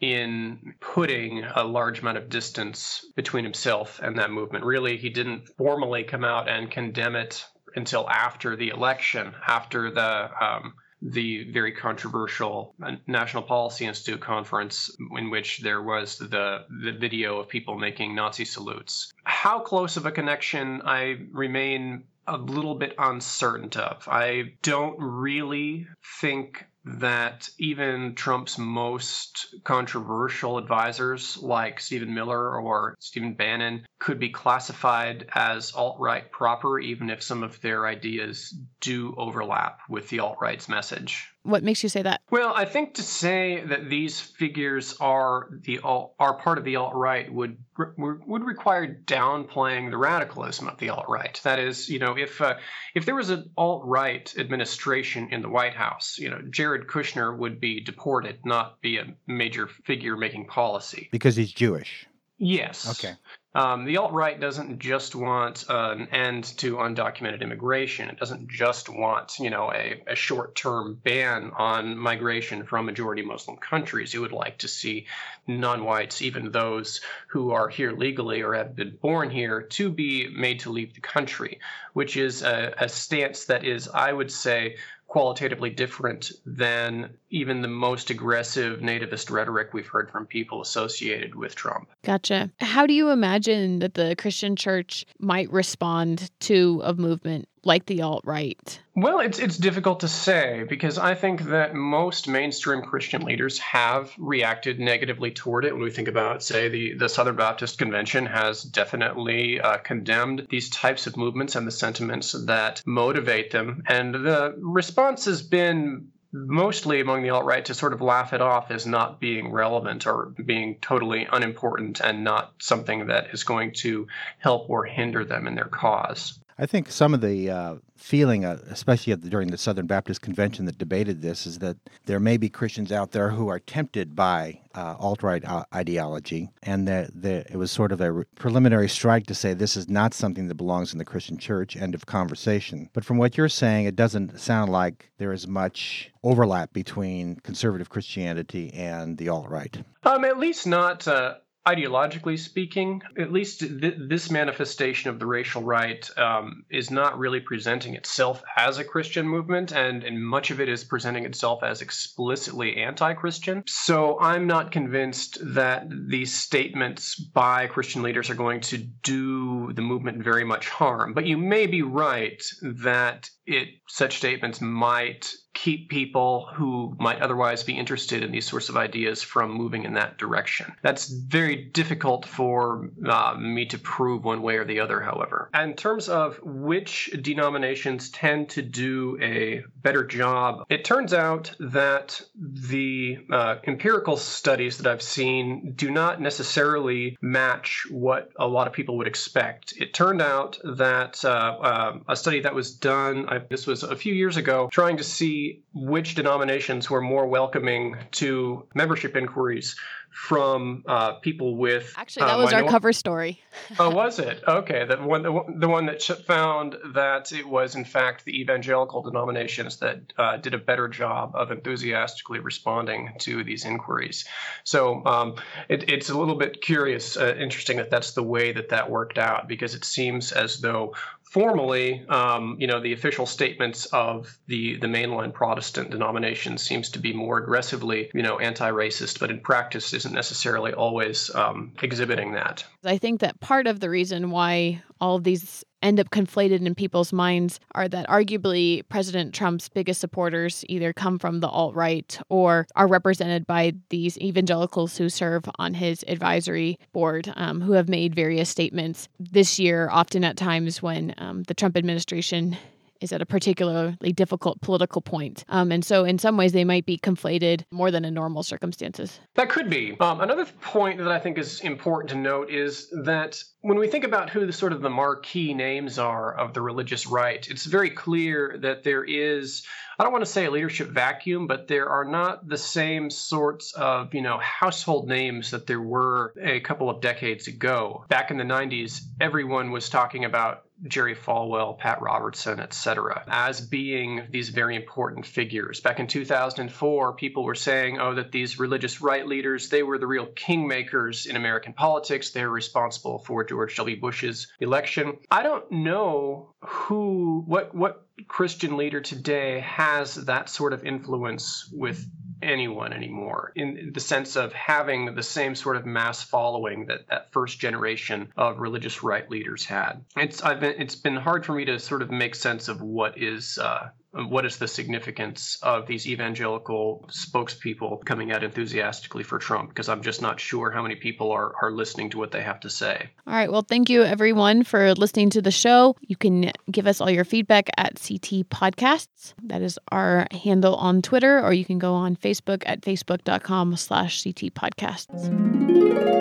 in 0.00 0.74
putting 0.80 1.44
a 1.44 1.64
large 1.64 2.00
amount 2.00 2.18
of 2.18 2.28
distance 2.28 3.04
between 3.16 3.44
himself 3.44 4.00
and 4.00 4.18
that 4.18 4.30
movement. 4.30 4.64
Really, 4.64 4.96
he 4.96 5.10
didn't 5.10 5.48
formally 5.58 6.04
come 6.04 6.24
out 6.24 6.48
and 6.48 6.70
condemn 6.70 7.16
it 7.16 7.44
until 7.74 8.08
after 8.08 8.54
the 8.54 8.68
election, 8.68 9.32
after 9.46 9.90
the 9.90 10.30
um, 10.44 10.74
the 11.02 11.50
very 11.50 11.72
controversial 11.72 12.74
National 13.06 13.42
Policy 13.42 13.86
Institute 13.86 14.20
conference 14.20 14.94
in 15.16 15.30
which 15.30 15.58
there 15.58 15.82
was 15.82 16.18
the 16.18 16.64
the 16.70 16.92
video 16.92 17.38
of 17.38 17.48
people 17.48 17.76
making 17.76 18.14
Nazi 18.14 18.44
salutes. 18.44 19.12
How 19.24 19.58
close 19.58 19.96
of 19.96 20.06
a 20.06 20.12
connection 20.12 20.82
I 20.84 21.18
remain 21.32 22.04
a 22.26 22.36
little 22.36 22.76
bit 22.76 22.94
uncertain 22.98 23.68
of. 23.70 24.06
I 24.08 24.54
don't 24.62 24.96
really 24.98 25.88
think 26.20 26.64
that 26.84 27.48
even 27.58 28.14
Trump's 28.14 28.58
most 28.58 29.54
controversial 29.64 30.58
advisors, 30.58 31.38
like 31.38 31.80
Stephen 31.80 32.12
Miller 32.14 32.60
or 32.60 32.96
Stephen 32.98 33.34
Bannon, 33.34 33.86
could 33.98 34.18
be 34.18 34.30
classified 34.30 35.28
as 35.34 35.72
alt 35.72 35.98
right 36.00 36.30
proper, 36.30 36.78
even 36.78 37.10
if 37.10 37.22
some 37.22 37.42
of 37.42 37.60
their 37.60 37.86
ideas 37.86 38.54
do 38.80 39.14
overlap 39.16 39.80
with 39.88 40.08
the 40.08 40.20
alt 40.20 40.38
right's 40.40 40.68
message. 40.68 41.31
What 41.44 41.64
makes 41.64 41.82
you 41.82 41.88
say 41.88 42.02
that? 42.02 42.20
Well, 42.30 42.52
I 42.54 42.64
think 42.64 42.94
to 42.94 43.02
say 43.02 43.64
that 43.64 43.90
these 43.90 44.20
figures 44.20 44.96
are 45.00 45.48
the 45.62 45.80
alt, 45.80 46.14
are 46.20 46.34
part 46.34 46.58
of 46.58 46.64
the 46.64 46.76
alt 46.76 46.94
right 46.94 47.32
would 47.32 47.58
would 47.96 48.44
require 48.44 49.00
downplaying 49.06 49.90
the 49.90 49.96
radicalism 49.96 50.68
of 50.68 50.78
the 50.78 50.90
alt 50.90 51.06
right. 51.08 51.40
That 51.42 51.58
is, 51.58 51.88
you 51.88 51.98
know, 51.98 52.16
if 52.16 52.40
uh, 52.40 52.58
if 52.94 53.06
there 53.06 53.16
was 53.16 53.30
an 53.30 53.50
alt 53.56 53.82
right 53.84 54.32
administration 54.38 55.30
in 55.32 55.42
the 55.42 55.48
White 55.48 55.74
House, 55.74 56.16
you 56.16 56.30
know, 56.30 56.40
Jared 56.48 56.86
Kushner 56.86 57.36
would 57.36 57.60
be 57.60 57.80
deported, 57.80 58.38
not 58.44 58.80
be 58.80 58.98
a 58.98 59.14
major 59.26 59.66
figure 59.66 60.16
making 60.16 60.46
policy 60.46 61.08
because 61.10 61.34
he's 61.34 61.52
Jewish. 61.52 62.06
Yes. 62.38 62.88
Okay. 63.04 63.14
Um, 63.54 63.84
the 63.84 63.98
alt 63.98 64.12
right 64.12 64.40
doesn't 64.40 64.78
just 64.78 65.14
want 65.14 65.66
uh, 65.68 65.94
an 65.98 66.08
end 66.08 66.44
to 66.58 66.76
undocumented 66.76 67.42
immigration. 67.42 68.08
It 68.08 68.18
doesn't 68.18 68.48
just 68.48 68.88
want, 68.88 69.38
you 69.38 69.50
know, 69.50 69.70
a, 69.70 70.02
a 70.06 70.14
short 70.14 70.54
term 70.54 70.98
ban 71.02 71.52
on 71.56 71.98
migration 71.98 72.64
from 72.64 72.86
majority 72.86 73.22
Muslim 73.22 73.58
countries. 73.58 74.14
It 74.14 74.20
would 74.20 74.32
like 74.32 74.58
to 74.58 74.68
see 74.68 75.06
non 75.46 75.84
whites, 75.84 76.22
even 76.22 76.50
those 76.50 77.02
who 77.28 77.50
are 77.50 77.68
here 77.68 77.92
legally 77.92 78.40
or 78.40 78.54
have 78.54 78.74
been 78.74 78.96
born 79.02 79.28
here, 79.28 79.62
to 79.62 79.90
be 79.90 80.28
made 80.28 80.60
to 80.60 80.70
leave 80.70 80.94
the 80.94 81.00
country, 81.00 81.60
which 81.92 82.16
is 82.16 82.42
a, 82.42 82.74
a 82.78 82.88
stance 82.88 83.44
that 83.46 83.66
is, 83.66 83.86
I 83.86 84.14
would 84.14 84.32
say, 84.32 84.76
qualitatively 85.12 85.68
different 85.68 86.32
than 86.46 87.10
even 87.28 87.60
the 87.60 87.68
most 87.68 88.08
aggressive 88.08 88.80
nativist 88.80 89.30
rhetoric 89.30 89.74
we've 89.74 89.86
heard 89.86 90.10
from 90.10 90.24
people 90.24 90.62
associated 90.62 91.34
with 91.34 91.54
Trump. 91.54 91.86
Gotcha. 92.02 92.50
How 92.60 92.86
do 92.86 92.94
you 92.94 93.10
imagine 93.10 93.80
that 93.80 93.92
the 93.92 94.16
Christian 94.16 94.56
church 94.56 95.04
might 95.18 95.52
respond 95.52 96.30
to 96.40 96.80
a 96.82 96.94
movement 96.94 97.46
like 97.64 97.86
the 97.86 98.02
alt 98.02 98.22
right? 98.24 98.80
Well, 98.94 99.20
it's 99.20 99.38
it's 99.38 99.56
difficult 99.56 100.00
to 100.00 100.08
say 100.08 100.64
because 100.68 100.98
I 100.98 101.14
think 101.14 101.42
that 101.44 101.74
most 101.74 102.28
mainstream 102.28 102.82
Christian 102.82 103.22
leaders 103.22 103.58
have 103.60 104.12
reacted 104.18 104.78
negatively 104.78 105.30
toward 105.30 105.64
it. 105.64 105.72
When 105.72 105.82
we 105.82 105.90
think 105.90 106.08
about, 106.08 106.42
say, 106.42 106.68
the 106.68 106.94
the 106.94 107.08
Southern 107.08 107.36
Baptist 107.36 107.78
Convention 107.78 108.26
has 108.26 108.62
definitely 108.62 109.60
uh, 109.60 109.78
condemned 109.78 110.46
these 110.50 110.70
types 110.70 111.06
of 111.06 111.16
movements 111.16 111.56
and 111.56 111.66
the 111.66 111.72
sentiments 111.72 112.32
that 112.46 112.82
motivate 112.84 113.50
them, 113.50 113.82
and 113.86 114.14
the 114.14 114.54
response 114.58 115.24
has 115.24 115.42
been 115.42 116.08
mostly 116.32 117.00
among 117.00 117.22
the 117.22 117.30
alt 117.30 117.44
right 117.44 117.66
to 117.66 117.74
sort 117.74 117.92
of 117.92 118.00
laugh 118.00 118.32
it 118.32 118.40
off 118.40 118.70
as 118.70 118.86
not 118.86 119.20
being 119.20 119.52
relevant 119.52 120.06
or 120.06 120.34
being 120.44 120.78
totally 120.80 121.28
unimportant 121.30 122.00
and 122.00 122.24
not 122.24 122.54
something 122.58 123.08
that 123.08 123.26
is 123.34 123.44
going 123.44 123.72
to 123.72 124.06
help 124.38 124.70
or 124.70 124.84
hinder 124.84 125.24
them 125.24 125.46
in 125.46 125.54
their 125.54 125.66
cause. 125.66 126.38
I 126.58 126.66
think 126.66 126.90
some 126.90 127.14
of 127.14 127.20
the 127.20 127.50
uh, 127.50 127.74
feeling, 127.96 128.44
uh, 128.44 128.58
especially 128.68 129.14
the, 129.14 129.28
during 129.28 129.50
the 129.50 129.58
Southern 129.58 129.86
Baptist 129.86 130.20
Convention 130.20 130.66
that 130.66 130.78
debated 130.78 131.22
this, 131.22 131.46
is 131.46 131.58
that 131.60 131.76
there 132.06 132.20
may 132.20 132.36
be 132.36 132.48
Christians 132.48 132.92
out 132.92 133.12
there 133.12 133.30
who 133.30 133.48
are 133.48 133.58
tempted 133.58 134.14
by 134.14 134.60
uh, 134.74 134.96
alt 134.98 135.22
right 135.22 135.44
uh, 135.44 135.64
ideology, 135.74 136.50
and 136.62 136.86
that, 136.88 137.10
it 137.24 137.56
was 137.56 137.70
sort 137.70 137.92
of 137.92 138.00
a 138.00 138.12
re- 138.12 138.24
preliminary 138.36 138.88
strike 138.88 139.26
to 139.26 139.34
say 139.34 139.54
this 139.54 139.76
is 139.76 139.88
not 139.88 140.14
something 140.14 140.48
that 140.48 140.54
belongs 140.56 140.92
in 140.92 140.98
the 140.98 141.04
Christian 141.04 141.38
church. 141.38 141.76
End 141.76 141.94
of 141.94 142.06
conversation. 142.06 142.90
But 142.92 143.04
from 143.04 143.18
what 143.18 143.36
you're 143.36 143.48
saying, 143.48 143.86
it 143.86 143.96
doesn't 143.96 144.38
sound 144.38 144.70
like 144.70 145.10
there 145.18 145.32
is 145.32 145.46
much 145.46 146.10
overlap 146.22 146.72
between 146.72 147.36
conservative 147.36 147.88
Christianity 147.88 148.72
and 148.74 149.18
the 149.18 149.28
alt 149.28 149.48
right. 149.48 149.82
Um, 150.04 150.24
at 150.24 150.38
least 150.38 150.66
not 150.66 151.06
uh, 151.06 151.34
ideologically 151.66 152.38
speaking, 152.38 153.02
at 153.18 153.32
least 153.32 153.60
th- 153.60 153.94
this 154.08 154.30
manifestation 154.30 155.10
of 155.10 155.18
the 155.18 155.26
racial 155.26 155.62
right 155.62 156.08
um, 156.18 156.64
is 156.70 156.90
not 156.90 157.18
really 157.18 157.40
presenting 157.40 157.94
itself 157.94 158.42
as 158.56 158.78
a 158.78 158.84
Christian 158.84 159.28
movement, 159.28 159.72
and, 159.72 160.02
and 160.02 160.24
much 160.24 160.50
of 160.50 160.60
it 160.60 160.68
is 160.68 160.82
presenting 160.84 161.24
itself 161.24 161.62
as 161.62 161.80
explicitly 161.80 162.76
anti 162.76 163.14
Christian. 163.14 163.62
So 163.66 164.18
I'm 164.20 164.46
not 164.46 164.72
convinced 164.72 165.38
that 165.54 165.86
these 165.88 166.34
statements 166.34 167.14
by 167.14 167.66
Christian 167.68 168.02
leaders 168.02 168.28
are 168.30 168.34
going 168.34 168.60
to 168.62 168.78
do 168.78 169.72
the 169.72 169.82
movement 169.82 170.22
very 170.22 170.44
much 170.44 170.68
harm. 170.68 171.14
But 171.14 171.26
you 171.26 171.36
may 171.36 171.66
be 171.66 171.82
right 171.82 172.42
that 172.62 173.28
it 173.46 173.68
such 173.88 174.16
statements 174.16 174.60
might 174.60 175.32
keep 175.54 175.90
people 175.90 176.48
who 176.54 176.96
might 176.98 177.20
otherwise 177.20 177.62
be 177.62 177.76
interested 177.76 178.22
in 178.22 178.32
these 178.32 178.48
sorts 178.48 178.68
of 178.68 178.76
ideas 178.76 179.22
from 179.22 179.52
moving 179.52 179.84
in 179.84 179.94
that 179.94 180.16
direction. 180.16 180.72
That's 180.82 181.08
very 181.08 181.56
difficult 181.56 182.26
for 182.26 182.90
uh, 183.06 183.34
me 183.38 183.66
to 183.66 183.78
prove 183.78 184.24
one 184.24 184.42
way 184.42 184.56
or 184.56 184.64
the 184.64 184.80
other, 184.80 185.00
however. 185.00 185.50
In 185.54 185.74
terms 185.74 186.08
of 186.08 186.38
which 186.42 187.10
denominations 187.20 188.10
tend 188.10 188.50
to 188.50 188.62
do 188.62 189.18
a 189.20 189.62
better 189.82 190.04
job, 190.04 190.64
it 190.70 190.84
turns 190.84 191.12
out 191.12 191.52
that 191.60 192.20
the 192.34 193.18
uh, 193.30 193.56
empirical 193.66 194.16
studies 194.16 194.78
that 194.78 194.90
I've 194.90 195.02
seen 195.02 195.74
do 195.76 195.90
not 195.90 196.20
necessarily 196.20 197.16
match 197.20 197.86
what 197.90 198.30
a 198.38 198.46
lot 198.46 198.66
of 198.66 198.72
people 198.72 198.96
would 198.98 199.06
expect. 199.06 199.74
It 199.76 199.92
turned 199.92 200.22
out 200.22 200.58
that 200.64 201.24
uh, 201.24 201.28
uh 201.28 201.98
a 202.08 202.16
study 202.16 202.40
that 202.40 202.54
was 202.54 202.74
done, 202.74 203.26
I, 203.32 203.38
this 203.48 203.66
was 203.66 203.82
a 203.82 203.96
few 203.96 204.12
years 204.12 204.36
ago, 204.36 204.68
trying 204.70 204.98
to 204.98 205.04
see 205.04 205.62
which 205.72 206.14
denominations 206.14 206.90
were 206.90 207.00
more 207.00 207.26
welcoming 207.26 207.96
to 208.12 208.66
membership 208.74 209.16
inquiries 209.16 209.76
from 210.12 210.84
uh, 210.86 211.14
people 211.14 211.56
with. 211.56 211.94
Actually, 211.96 212.26
that 212.26 212.34
uh, 212.34 212.38
was 212.38 212.52
minor- 212.52 212.64
our 212.64 212.70
cover 212.70 212.92
story. 212.92 213.40
oh, 213.78 213.90
was 213.90 214.18
it? 214.18 214.42
Okay, 214.46 214.84
that 214.84 215.02
one, 215.02 215.22
the, 215.22 215.42
the 215.56 215.68
one 215.68 215.86
that 215.86 216.02
found 216.02 216.76
that 216.94 217.32
it 217.32 217.48
was 217.48 217.74
in 217.74 217.84
fact 217.84 218.24
the 218.24 218.40
evangelical 218.40 219.02
denominations 219.02 219.78
that 219.78 220.12
uh, 220.18 220.36
did 220.36 220.52
a 220.52 220.58
better 220.58 220.86
job 220.86 221.32
of 221.34 221.50
enthusiastically 221.50 222.40
responding 222.40 223.12
to 223.20 223.42
these 223.42 223.64
inquiries. 223.64 224.26
So 224.64 225.02
um, 225.06 225.36
it, 225.70 225.90
it's 225.90 226.10
a 226.10 226.18
little 226.18 226.36
bit 226.36 226.60
curious, 226.60 227.16
uh, 227.16 227.34
interesting 227.38 227.78
that 227.78 227.90
that's 227.90 228.12
the 228.12 228.22
way 228.22 228.52
that 228.52 228.68
that 228.68 228.90
worked 228.90 229.16
out 229.16 229.48
because 229.48 229.74
it 229.74 229.84
seems 229.84 230.32
as 230.32 230.60
though 230.60 230.94
formally, 231.32 232.04
um, 232.10 232.56
you 232.60 232.66
know, 232.66 232.78
the 232.78 232.92
official 232.92 233.24
statements 233.24 233.86
of 233.86 234.38
the 234.48 234.76
the 234.76 234.86
mainline 234.86 235.32
Protestant 235.32 235.90
denomination 235.90 236.58
seems 236.58 236.90
to 236.90 236.98
be 236.98 237.14
more 237.14 237.38
aggressively, 237.38 238.10
you 238.12 238.22
know, 238.22 238.38
anti-racist, 238.38 239.18
but 239.18 239.30
in 239.30 239.40
practice 239.40 239.94
isn't 239.94 240.12
necessarily 240.12 240.74
always 240.74 241.34
um, 241.34 241.72
exhibiting 241.82 242.32
that. 242.32 242.64
I 242.84 242.98
think 242.98 243.20
that 243.20 243.40
part 243.40 243.66
of 243.66 243.80
the 243.80 243.88
reason 243.88 244.30
why 244.30 244.82
all 245.00 245.18
these 245.20 245.64
end 245.82 246.00
up 246.00 246.10
conflated 246.10 246.64
in 246.64 246.74
people's 246.74 247.12
minds 247.12 247.60
are 247.74 247.88
that 247.88 248.08
arguably 248.08 248.82
President 248.88 249.34
Trump's 249.34 249.68
biggest 249.68 250.00
supporters 250.00 250.64
either 250.68 250.92
come 250.92 251.18
from 251.18 251.40
the 251.40 251.48
alt 251.48 251.74
right 251.74 252.18
or 252.28 252.66
are 252.76 252.86
represented 252.86 253.46
by 253.46 253.72
these 253.90 254.18
evangelicals 254.18 254.96
who 254.96 255.08
serve 255.08 255.44
on 255.58 255.74
his 255.74 256.04
advisory 256.08 256.78
board, 256.92 257.32
um, 257.36 257.60
who 257.60 257.72
have 257.72 257.88
made 257.88 258.14
various 258.14 258.48
statements 258.48 259.08
this 259.18 259.58
year, 259.58 259.88
often 259.90 260.24
at 260.24 260.36
times 260.36 260.82
when 260.82 261.14
um, 261.18 261.42
the 261.44 261.54
Trump 261.54 261.76
administration 261.76 262.56
is 263.02 263.12
at 263.12 263.20
a 263.20 263.26
particularly 263.26 264.12
difficult 264.12 264.60
political 264.60 265.02
point. 265.02 265.44
Um, 265.48 265.72
and 265.72 265.84
so, 265.84 266.04
in 266.04 266.18
some 266.18 266.36
ways, 266.36 266.52
they 266.52 266.64
might 266.64 266.86
be 266.86 266.96
conflated 266.96 267.64
more 267.70 267.90
than 267.90 268.04
in 268.04 268.14
normal 268.14 268.42
circumstances. 268.42 269.20
That 269.34 269.48
could 269.48 269.68
be. 269.68 269.96
Um, 270.00 270.20
another 270.20 270.46
point 270.60 270.98
that 270.98 271.08
I 271.08 271.18
think 271.18 271.36
is 271.36 271.60
important 271.60 272.10
to 272.10 272.16
note 272.16 272.50
is 272.50 272.88
that 273.04 273.42
when 273.62 273.78
we 273.78 273.86
think 273.86 274.04
about 274.04 274.28
who 274.28 274.44
the 274.44 274.52
sort 274.52 274.72
of 274.72 274.82
the 274.82 274.90
marquee 274.90 275.54
names 275.54 275.98
are 275.98 276.34
of 276.34 276.52
the 276.52 276.60
religious 276.60 277.06
right, 277.06 277.46
it's 277.48 277.64
very 277.64 277.90
clear 277.90 278.56
that 278.58 278.82
there 278.82 279.04
is 279.04 279.64
I 279.98 280.04
don't 280.04 280.12
want 280.12 280.24
to 280.24 280.30
say 280.30 280.46
a 280.46 280.50
leadership 280.50 280.88
vacuum, 280.88 281.46
but 281.46 281.68
there 281.68 281.88
are 281.88 282.04
not 282.04 282.48
the 282.48 282.56
same 282.56 283.10
sorts 283.10 283.72
of, 283.72 284.14
you 284.14 284.22
know, 284.22 284.38
household 284.38 285.06
names 285.06 285.50
that 285.50 285.66
there 285.66 285.80
were 285.80 286.32
a 286.40 286.60
couple 286.60 286.88
of 286.88 287.00
decades 287.00 287.46
ago. 287.46 288.04
Back 288.08 288.30
in 288.30 288.38
the 288.38 288.44
90s, 288.44 289.02
everyone 289.20 289.70
was 289.70 289.88
talking 289.88 290.24
about 290.24 290.64
Jerry 290.88 291.14
Falwell, 291.14 291.78
Pat 291.78 292.02
Robertson, 292.02 292.58
etc., 292.58 293.22
as 293.28 293.60
being 293.60 294.26
these 294.30 294.48
very 294.48 294.74
important 294.74 295.24
figures. 295.24 295.80
Back 295.80 296.00
in 296.00 296.08
2004, 296.08 297.12
people 297.12 297.44
were 297.44 297.54
saying, 297.54 298.00
oh, 298.00 298.14
that 298.14 298.32
these 298.32 298.58
religious 298.58 299.00
right 299.00 299.24
leaders, 299.24 299.68
they 299.68 299.84
were 299.84 299.98
the 299.98 300.08
real 300.08 300.26
kingmakers 300.26 301.26
in 301.26 301.36
American 301.36 301.72
politics. 301.72 302.30
They're 302.30 302.50
responsible 302.50 303.20
for 303.20 303.44
George 303.52 303.76
W. 303.76 304.00
Bush's 304.00 304.48
election. 304.60 305.18
I 305.30 305.42
don't 305.42 305.70
know 305.70 306.54
who, 306.62 307.44
what, 307.46 307.74
what 307.74 308.06
Christian 308.26 308.78
leader 308.78 309.02
today 309.02 309.60
has 309.60 310.14
that 310.14 310.48
sort 310.48 310.72
of 310.72 310.86
influence 310.86 311.68
with 311.70 312.02
anyone 312.40 312.94
anymore 312.94 313.52
in 313.54 313.92
the 313.92 314.00
sense 314.00 314.36
of 314.36 314.54
having 314.54 315.14
the 315.14 315.22
same 315.22 315.54
sort 315.54 315.76
of 315.76 315.84
mass 315.84 316.22
following 316.22 316.86
that 316.86 317.06
that 317.08 317.30
first 317.30 317.60
generation 317.60 318.32
of 318.36 318.58
religious 318.58 319.02
right 319.02 319.30
leaders 319.30 319.66
had. 319.66 320.04
It's 320.16 320.42
I've 320.42 320.60
been, 320.60 320.80
it's 320.80 320.96
been 320.96 321.16
hard 321.16 321.44
for 321.44 321.52
me 321.52 321.66
to 321.66 321.78
sort 321.78 322.00
of 322.00 322.10
make 322.10 322.34
sense 322.34 322.68
of 322.68 322.80
what 322.80 323.18
is 323.18 323.58
uh, 323.58 323.90
what 324.12 324.44
is 324.44 324.58
the 324.58 324.68
significance 324.68 325.58
of 325.62 325.86
these 325.86 326.06
evangelical 326.06 327.08
spokespeople 327.08 328.04
coming 328.04 328.30
out 328.30 328.44
enthusiastically 328.44 329.22
for 329.22 329.38
Trump? 329.38 329.70
Because 329.70 329.88
I'm 329.88 330.02
just 330.02 330.20
not 330.20 330.38
sure 330.38 330.70
how 330.70 330.82
many 330.82 330.96
people 330.96 331.30
are, 331.32 331.54
are 331.62 331.70
listening 331.70 332.10
to 332.10 332.18
what 332.18 332.30
they 332.30 332.42
have 332.42 332.60
to 332.60 332.70
say. 332.70 333.10
All 333.26 333.32
right. 333.32 333.50
Well, 333.50 333.62
thank 333.62 333.88
you 333.88 334.02
everyone 334.02 334.64
for 334.64 334.94
listening 334.94 335.30
to 335.30 335.42
the 335.42 335.50
show. 335.50 335.96
You 336.02 336.16
can 336.16 336.52
give 336.70 336.86
us 336.86 337.00
all 337.00 337.10
your 337.10 337.24
feedback 337.24 337.70
at 337.78 337.94
CT 337.94 338.48
Podcasts. 338.50 339.34
That 339.44 339.62
is 339.62 339.78
our 339.90 340.26
handle 340.30 340.74
on 340.76 341.00
Twitter, 341.00 341.40
or 341.40 341.52
you 341.52 341.64
can 341.64 341.78
go 341.78 341.94
on 341.94 342.16
Facebook 342.16 342.62
at 342.66 342.82
facebook.com 342.82 343.76
slash 343.76 344.22
CT 344.22 344.54
Podcasts. 344.54 346.11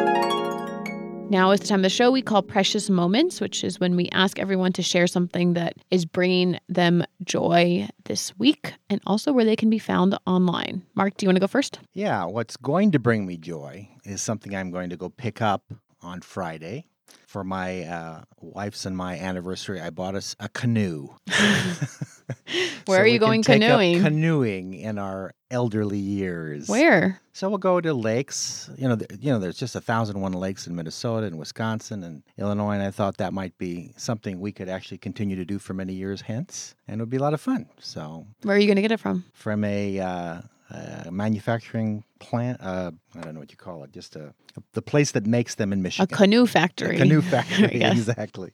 Now 1.31 1.51
is 1.51 1.61
the 1.61 1.67
time 1.67 1.79
of 1.79 1.83
the 1.83 1.89
show 1.89 2.11
we 2.11 2.21
call 2.21 2.41
Precious 2.41 2.89
Moments, 2.89 3.39
which 3.39 3.63
is 3.63 3.79
when 3.79 3.95
we 3.95 4.09
ask 4.09 4.37
everyone 4.37 4.73
to 4.73 4.81
share 4.81 5.07
something 5.07 5.53
that 5.53 5.75
is 5.89 6.03
bringing 6.03 6.59
them 6.67 7.05
joy 7.23 7.87
this 8.03 8.37
week 8.37 8.73
and 8.89 8.99
also 9.07 9.31
where 9.31 9.45
they 9.45 9.55
can 9.55 9.69
be 9.69 9.79
found 9.79 10.17
online. 10.27 10.83
Mark, 10.93 11.15
do 11.15 11.23
you 11.23 11.29
want 11.29 11.37
to 11.37 11.39
go 11.39 11.47
first? 11.47 11.79
Yeah, 11.93 12.25
what's 12.25 12.57
going 12.57 12.91
to 12.91 12.99
bring 12.99 13.25
me 13.25 13.37
joy 13.37 13.87
is 14.03 14.21
something 14.21 14.53
I'm 14.53 14.71
going 14.71 14.89
to 14.89 14.97
go 14.97 15.07
pick 15.07 15.41
up 15.41 15.63
on 16.01 16.19
Friday 16.19 16.87
for 17.27 17.45
my 17.45 17.83
uh, 17.83 18.23
wife's 18.41 18.85
and 18.85 18.97
my 18.97 19.17
anniversary, 19.17 19.79
I 19.79 19.89
bought 19.89 20.15
us 20.15 20.35
a, 20.37 20.45
a 20.45 20.49
canoe. 20.49 21.07
Where 22.85 22.97
so 22.97 23.03
are 23.03 23.07
you 23.07 23.19
going 23.19 23.43
canoeing? 23.43 24.01
canoeing 24.01 24.73
in 24.73 24.97
our 24.97 25.33
elderly 25.49 25.97
years. 25.97 26.67
Where? 26.67 27.21
So 27.33 27.49
we'll 27.49 27.57
go 27.57 27.79
to 27.79 27.93
lakes. 27.93 28.69
You 28.77 28.89
know, 28.89 28.97
you 29.19 29.31
know, 29.31 29.39
there's 29.39 29.57
just 29.57 29.75
a 29.75 29.81
thousand 29.81 30.19
one 30.19 30.33
lakes 30.33 30.67
in 30.67 30.75
Minnesota 30.75 31.27
and 31.27 31.37
Wisconsin 31.37 32.03
and 32.03 32.23
Illinois, 32.37 32.73
and 32.73 32.83
I 32.83 32.91
thought 32.91 33.17
that 33.17 33.33
might 33.33 33.57
be 33.57 33.93
something 33.97 34.39
we 34.39 34.51
could 34.51 34.69
actually 34.69 34.97
continue 34.97 35.35
to 35.35 35.45
do 35.45 35.59
for 35.59 35.73
many 35.73 35.93
years 35.93 36.21
hence, 36.21 36.75
and 36.87 36.99
it 36.99 37.03
would 37.03 37.09
be 37.09 37.17
a 37.17 37.21
lot 37.21 37.33
of 37.33 37.41
fun. 37.41 37.67
So, 37.79 38.25
where 38.43 38.55
are 38.55 38.59
you 38.59 38.67
going 38.67 38.77
to 38.77 38.81
get 38.81 38.91
it 38.91 38.99
from? 38.99 39.25
From 39.33 39.63
a 39.63 39.99
uh, 39.99 40.41
a 40.71 41.11
manufacturing 41.11 42.03
plant. 42.19 42.59
Uh, 42.61 42.91
I 43.15 43.21
don't 43.21 43.33
know 43.33 43.39
what 43.39 43.51
you 43.51 43.57
call 43.57 43.83
it. 43.83 43.91
Just 43.91 44.15
a, 44.15 44.33
the 44.73 44.81
place 44.81 45.11
that 45.11 45.25
makes 45.25 45.55
them 45.55 45.73
in 45.73 45.81
Michigan. 45.81 46.13
A 46.13 46.17
canoe 46.17 46.45
factory. 46.57 46.95
A 46.95 46.99
canoe 46.99 47.21
factory. 47.21 47.79
Yes. 47.79 47.97
exactly. 47.97 48.51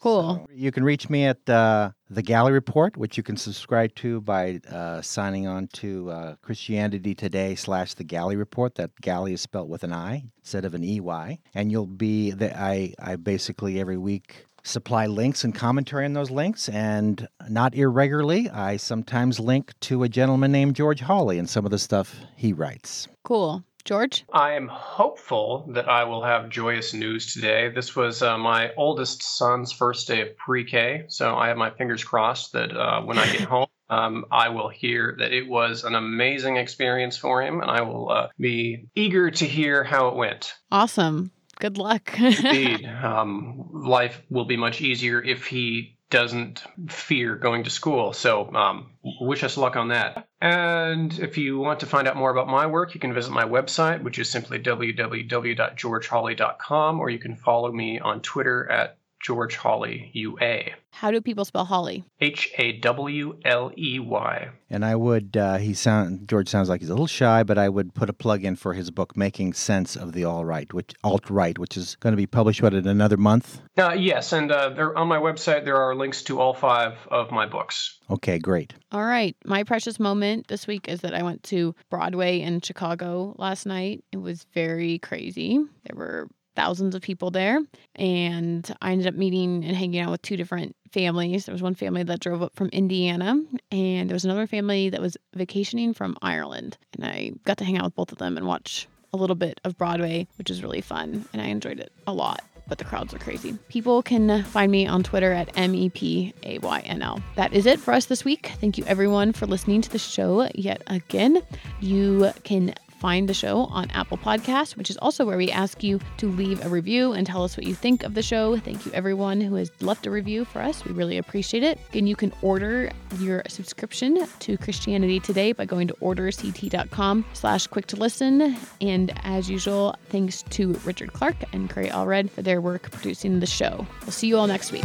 Cool. 0.00 0.46
So 0.46 0.46
you 0.52 0.70
can 0.70 0.84
reach 0.84 1.10
me 1.10 1.24
at 1.24 1.48
uh, 1.50 1.90
the 2.08 2.22
Galli 2.22 2.52
Report, 2.52 2.96
which 2.96 3.16
you 3.16 3.24
can 3.24 3.36
subscribe 3.36 3.94
to 3.96 4.20
by 4.20 4.60
uh, 4.70 5.02
signing 5.02 5.48
on 5.48 5.66
to 5.74 6.10
uh, 6.10 6.34
Christianity 6.40 7.16
Today 7.16 7.56
slash 7.56 7.94
the 7.94 8.04
Galli 8.04 8.36
Report. 8.36 8.76
That 8.76 8.92
Galli 9.00 9.32
is 9.32 9.40
spelled 9.40 9.68
with 9.68 9.82
an 9.82 9.92
I 9.92 10.24
instead 10.38 10.64
of 10.64 10.74
an 10.74 10.84
EY, 10.84 11.40
and 11.52 11.72
you'll 11.72 11.86
be 11.86 12.30
the, 12.30 12.56
I 12.56 12.94
I 13.00 13.16
basically 13.16 13.80
every 13.80 13.96
week 13.98 14.46
supply 14.68 15.06
links 15.06 15.44
and 15.44 15.54
commentary 15.54 16.04
on 16.04 16.12
those 16.12 16.30
links, 16.30 16.68
and 16.68 17.26
not 17.48 17.74
irregularly, 17.74 18.48
I 18.50 18.76
sometimes 18.76 19.40
link 19.40 19.72
to 19.80 20.02
a 20.02 20.08
gentleman 20.08 20.52
named 20.52 20.76
George 20.76 21.00
Hawley 21.00 21.38
and 21.38 21.48
some 21.48 21.64
of 21.64 21.70
the 21.70 21.78
stuff 21.78 22.14
he 22.36 22.52
writes. 22.52 23.08
Cool. 23.24 23.64
George? 23.84 24.26
I 24.34 24.52
am 24.52 24.68
hopeful 24.68 25.70
that 25.72 25.88
I 25.88 26.04
will 26.04 26.22
have 26.22 26.50
joyous 26.50 26.92
news 26.92 27.32
today. 27.32 27.70
This 27.70 27.96
was 27.96 28.20
uh, 28.20 28.36
my 28.36 28.70
oldest 28.76 29.22
son's 29.22 29.72
first 29.72 30.06
day 30.06 30.20
of 30.20 30.36
pre 30.36 30.64
K, 30.64 31.04
so 31.08 31.34
I 31.34 31.48
have 31.48 31.56
my 31.56 31.70
fingers 31.70 32.04
crossed 32.04 32.52
that 32.52 32.76
uh, 32.76 33.00
when 33.00 33.16
I 33.16 33.24
get 33.32 33.40
home, 33.48 33.68
um, 33.88 34.26
I 34.30 34.50
will 34.50 34.68
hear 34.68 35.16
that 35.18 35.32
it 35.32 35.48
was 35.48 35.84
an 35.84 35.94
amazing 35.94 36.58
experience 36.58 37.16
for 37.16 37.42
him, 37.42 37.62
and 37.62 37.70
I 37.70 37.80
will 37.80 38.10
uh, 38.10 38.28
be 38.38 38.88
eager 38.94 39.30
to 39.30 39.46
hear 39.46 39.84
how 39.84 40.08
it 40.08 40.16
went. 40.16 40.52
Awesome. 40.70 41.30
Good 41.58 41.78
luck. 41.78 42.12
Indeed, 42.18 42.86
um, 42.86 43.68
life 43.72 44.22
will 44.30 44.44
be 44.44 44.56
much 44.56 44.80
easier 44.80 45.22
if 45.22 45.46
he 45.46 45.96
doesn't 46.10 46.62
fear 46.88 47.36
going 47.36 47.64
to 47.64 47.70
school. 47.70 48.12
So, 48.12 48.54
um, 48.54 48.90
wish 49.20 49.42
us 49.42 49.56
luck 49.56 49.74
on 49.76 49.88
that. 49.88 50.28
And 50.40 51.18
if 51.18 51.36
you 51.36 51.58
want 51.58 51.80
to 51.80 51.86
find 51.86 52.06
out 52.08 52.16
more 52.16 52.30
about 52.30 52.48
my 52.48 52.66
work, 52.66 52.94
you 52.94 53.00
can 53.00 53.12
visit 53.12 53.30
my 53.32 53.44
website, 53.44 54.02
which 54.02 54.18
is 54.18 54.30
simply 54.30 54.58
www.georgehawley.com, 54.60 57.00
or 57.00 57.10
you 57.10 57.18
can 57.18 57.36
follow 57.36 57.70
me 57.72 57.98
on 57.98 58.22
Twitter 58.22 58.70
at 58.70 58.97
George 59.20 59.56
Hawley 59.56 60.10
UA. 60.12 60.70
How 60.90 61.10
do 61.10 61.20
people 61.20 61.44
spell 61.44 61.64
Hawley? 61.64 62.04
H 62.20 62.52
A 62.58 62.72
W 62.72 63.38
L 63.44 63.70
E 63.76 63.98
Y. 64.00 64.48
And 64.70 64.84
I 64.84 64.96
would, 64.96 65.36
uh, 65.36 65.58
he 65.58 65.74
sound 65.74 66.28
George 66.28 66.48
sounds 66.48 66.68
like 66.68 66.80
he's 66.80 66.90
a 66.90 66.92
little 66.92 67.06
shy, 67.06 67.42
but 67.42 67.56
I 67.56 67.68
would 67.68 67.94
put 67.94 68.10
a 68.10 68.12
plug 68.12 68.44
in 68.44 68.56
for 68.56 68.74
his 68.74 68.90
book, 68.90 69.16
Making 69.16 69.52
Sense 69.52 69.96
of 69.96 70.12
the 70.12 70.24
All 70.24 70.44
Right, 70.44 70.72
which 70.72 70.94
alt 71.04 71.30
right, 71.30 71.58
which 71.58 71.76
is 71.76 71.96
going 71.96 72.12
to 72.12 72.16
be 72.16 72.26
published 72.26 72.62
what 72.62 72.74
in 72.74 72.88
another 72.88 73.16
month. 73.16 73.60
Uh, 73.78 73.92
yes, 73.92 74.32
and 74.32 74.50
uh, 74.50 74.70
there, 74.70 74.96
on 74.96 75.08
my 75.08 75.18
website 75.18 75.64
there 75.64 75.76
are 75.76 75.94
links 75.94 76.22
to 76.24 76.40
all 76.40 76.54
five 76.54 76.98
of 77.10 77.30
my 77.30 77.46
books. 77.46 77.98
Okay, 78.10 78.38
great. 78.38 78.74
All 78.90 79.04
right. 79.04 79.36
My 79.44 79.64
precious 79.64 80.00
moment 80.00 80.48
this 80.48 80.66
week 80.66 80.88
is 80.88 81.02
that 81.02 81.14
I 81.14 81.22
went 81.22 81.42
to 81.44 81.74
Broadway 81.90 82.40
in 82.40 82.60
Chicago 82.60 83.34
last 83.38 83.66
night. 83.66 84.02
It 84.12 84.16
was 84.16 84.46
very 84.54 84.98
crazy. 84.98 85.58
There 85.84 85.96
were 85.96 86.28
thousands 86.58 86.96
of 86.96 87.02
people 87.02 87.30
there. 87.30 87.60
And 87.94 88.68
I 88.82 88.90
ended 88.90 89.06
up 89.06 89.14
meeting 89.14 89.64
and 89.64 89.76
hanging 89.76 90.00
out 90.00 90.10
with 90.10 90.22
two 90.22 90.36
different 90.36 90.74
families. 90.90 91.46
There 91.46 91.52
was 91.52 91.62
one 91.62 91.76
family 91.76 92.02
that 92.02 92.18
drove 92.18 92.42
up 92.42 92.56
from 92.56 92.68
Indiana, 92.70 93.40
and 93.70 94.10
there 94.10 94.14
was 94.14 94.24
another 94.24 94.48
family 94.48 94.90
that 94.90 95.00
was 95.00 95.16
vacationing 95.34 95.94
from 95.94 96.16
Ireland. 96.20 96.76
And 96.96 97.04
I 97.04 97.32
got 97.44 97.58
to 97.58 97.64
hang 97.64 97.78
out 97.78 97.84
with 97.84 97.94
both 97.94 98.10
of 98.10 98.18
them 98.18 98.36
and 98.36 98.46
watch 98.46 98.88
a 99.12 99.16
little 99.16 99.36
bit 99.36 99.60
of 99.64 99.78
Broadway, 99.78 100.26
which 100.36 100.50
was 100.50 100.62
really 100.62 100.80
fun. 100.80 101.24
And 101.32 101.40
I 101.40 101.46
enjoyed 101.46 101.78
it 101.78 101.92
a 102.08 102.12
lot. 102.12 102.42
But 102.66 102.78
the 102.78 102.84
crowds 102.84 103.14
are 103.14 103.18
crazy. 103.18 103.56
People 103.68 104.02
can 104.02 104.42
find 104.42 104.70
me 104.70 104.86
on 104.86 105.02
Twitter 105.02 105.32
at 105.32 105.56
M 105.56 105.74
E 105.74 105.88
P 105.88 106.34
A 106.42 106.58
Y 106.58 106.80
N 106.80 107.00
L. 107.00 107.22
That 107.36 107.54
is 107.54 107.64
it 107.64 107.80
for 107.80 107.94
us 107.94 108.06
this 108.06 108.26
week. 108.26 108.52
Thank 108.60 108.76
you 108.76 108.84
everyone 108.84 109.32
for 109.32 109.46
listening 109.46 109.80
to 109.82 109.90
the 109.90 109.98
show 109.98 110.50
yet 110.54 110.82
again. 110.88 111.40
You 111.80 112.32
can 112.44 112.74
find 112.98 113.28
the 113.28 113.34
show 113.34 113.60
on 113.66 113.90
Apple 113.90 114.18
Podcasts, 114.18 114.76
which 114.76 114.90
is 114.90 114.96
also 114.98 115.24
where 115.24 115.36
we 115.36 115.50
ask 115.50 115.82
you 115.82 116.00
to 116.18 116.28
leave 116.28 116.64
a 116.64 116.68
review 116.68 117.12
and 117.12 117.26
tell 117.26 117.44
us 117.44 117.56
what 117.56 117.66
you 117.66 117.74
think 117.74 118.02
of 118.02 118.14
the 118.14 118.22
show. 118.22 118.56
Thank 118.58 118.86
you 118.86 118.92
everyone 118.92 119.40
who 119.40 119.54
has 119.54 119.70
left 119.80 120.06
a 120.06 120.10
review 120.10 120.44
for 120.44 120.60
us. 120.60 120.84
We 120.84 120.92
really 120.92 121.18
appreciate 121.18 121.62
it. 121.62 121.78
And 121.94 122.08
you 122.08 122.16
can 122.16 122.32
order 122.42 122.90
your 123.18 123.42
subscription 123.48 124.26
to 124.40 124.56
Christianity 124.58 125.20
Today 125.20 125.52
by 125.52 125.64
going 125.64 125.88
to 125.88 125.94
orderct.com 125.94 127.24
slash 127.32 127.66
quick 127.66 127.86
to 127.88 127.96
listen. 127.96 128.56
And 128.80 129.12
as 129.24 129.50
usual, 129.50 129.94
thanks 130.06 130.42
to 130.50 130.74
Richard 130.84 131.12
Clark 131.12 131.36
and 131.52 131.68
Cray 131.68 131.88
Allred 131.88 132.30
for 132.30 132.42
their 132.42 132.60
work 132.60 132.90
producing 132.90 133.40
the 133.40 133.46
show. 133.46 133.86
We'll 134.02 134.12
see 134.12 134.28
you 134.28 134.36
all 134.36 134.46
next 134.46 134.72
week. 134.72 134.84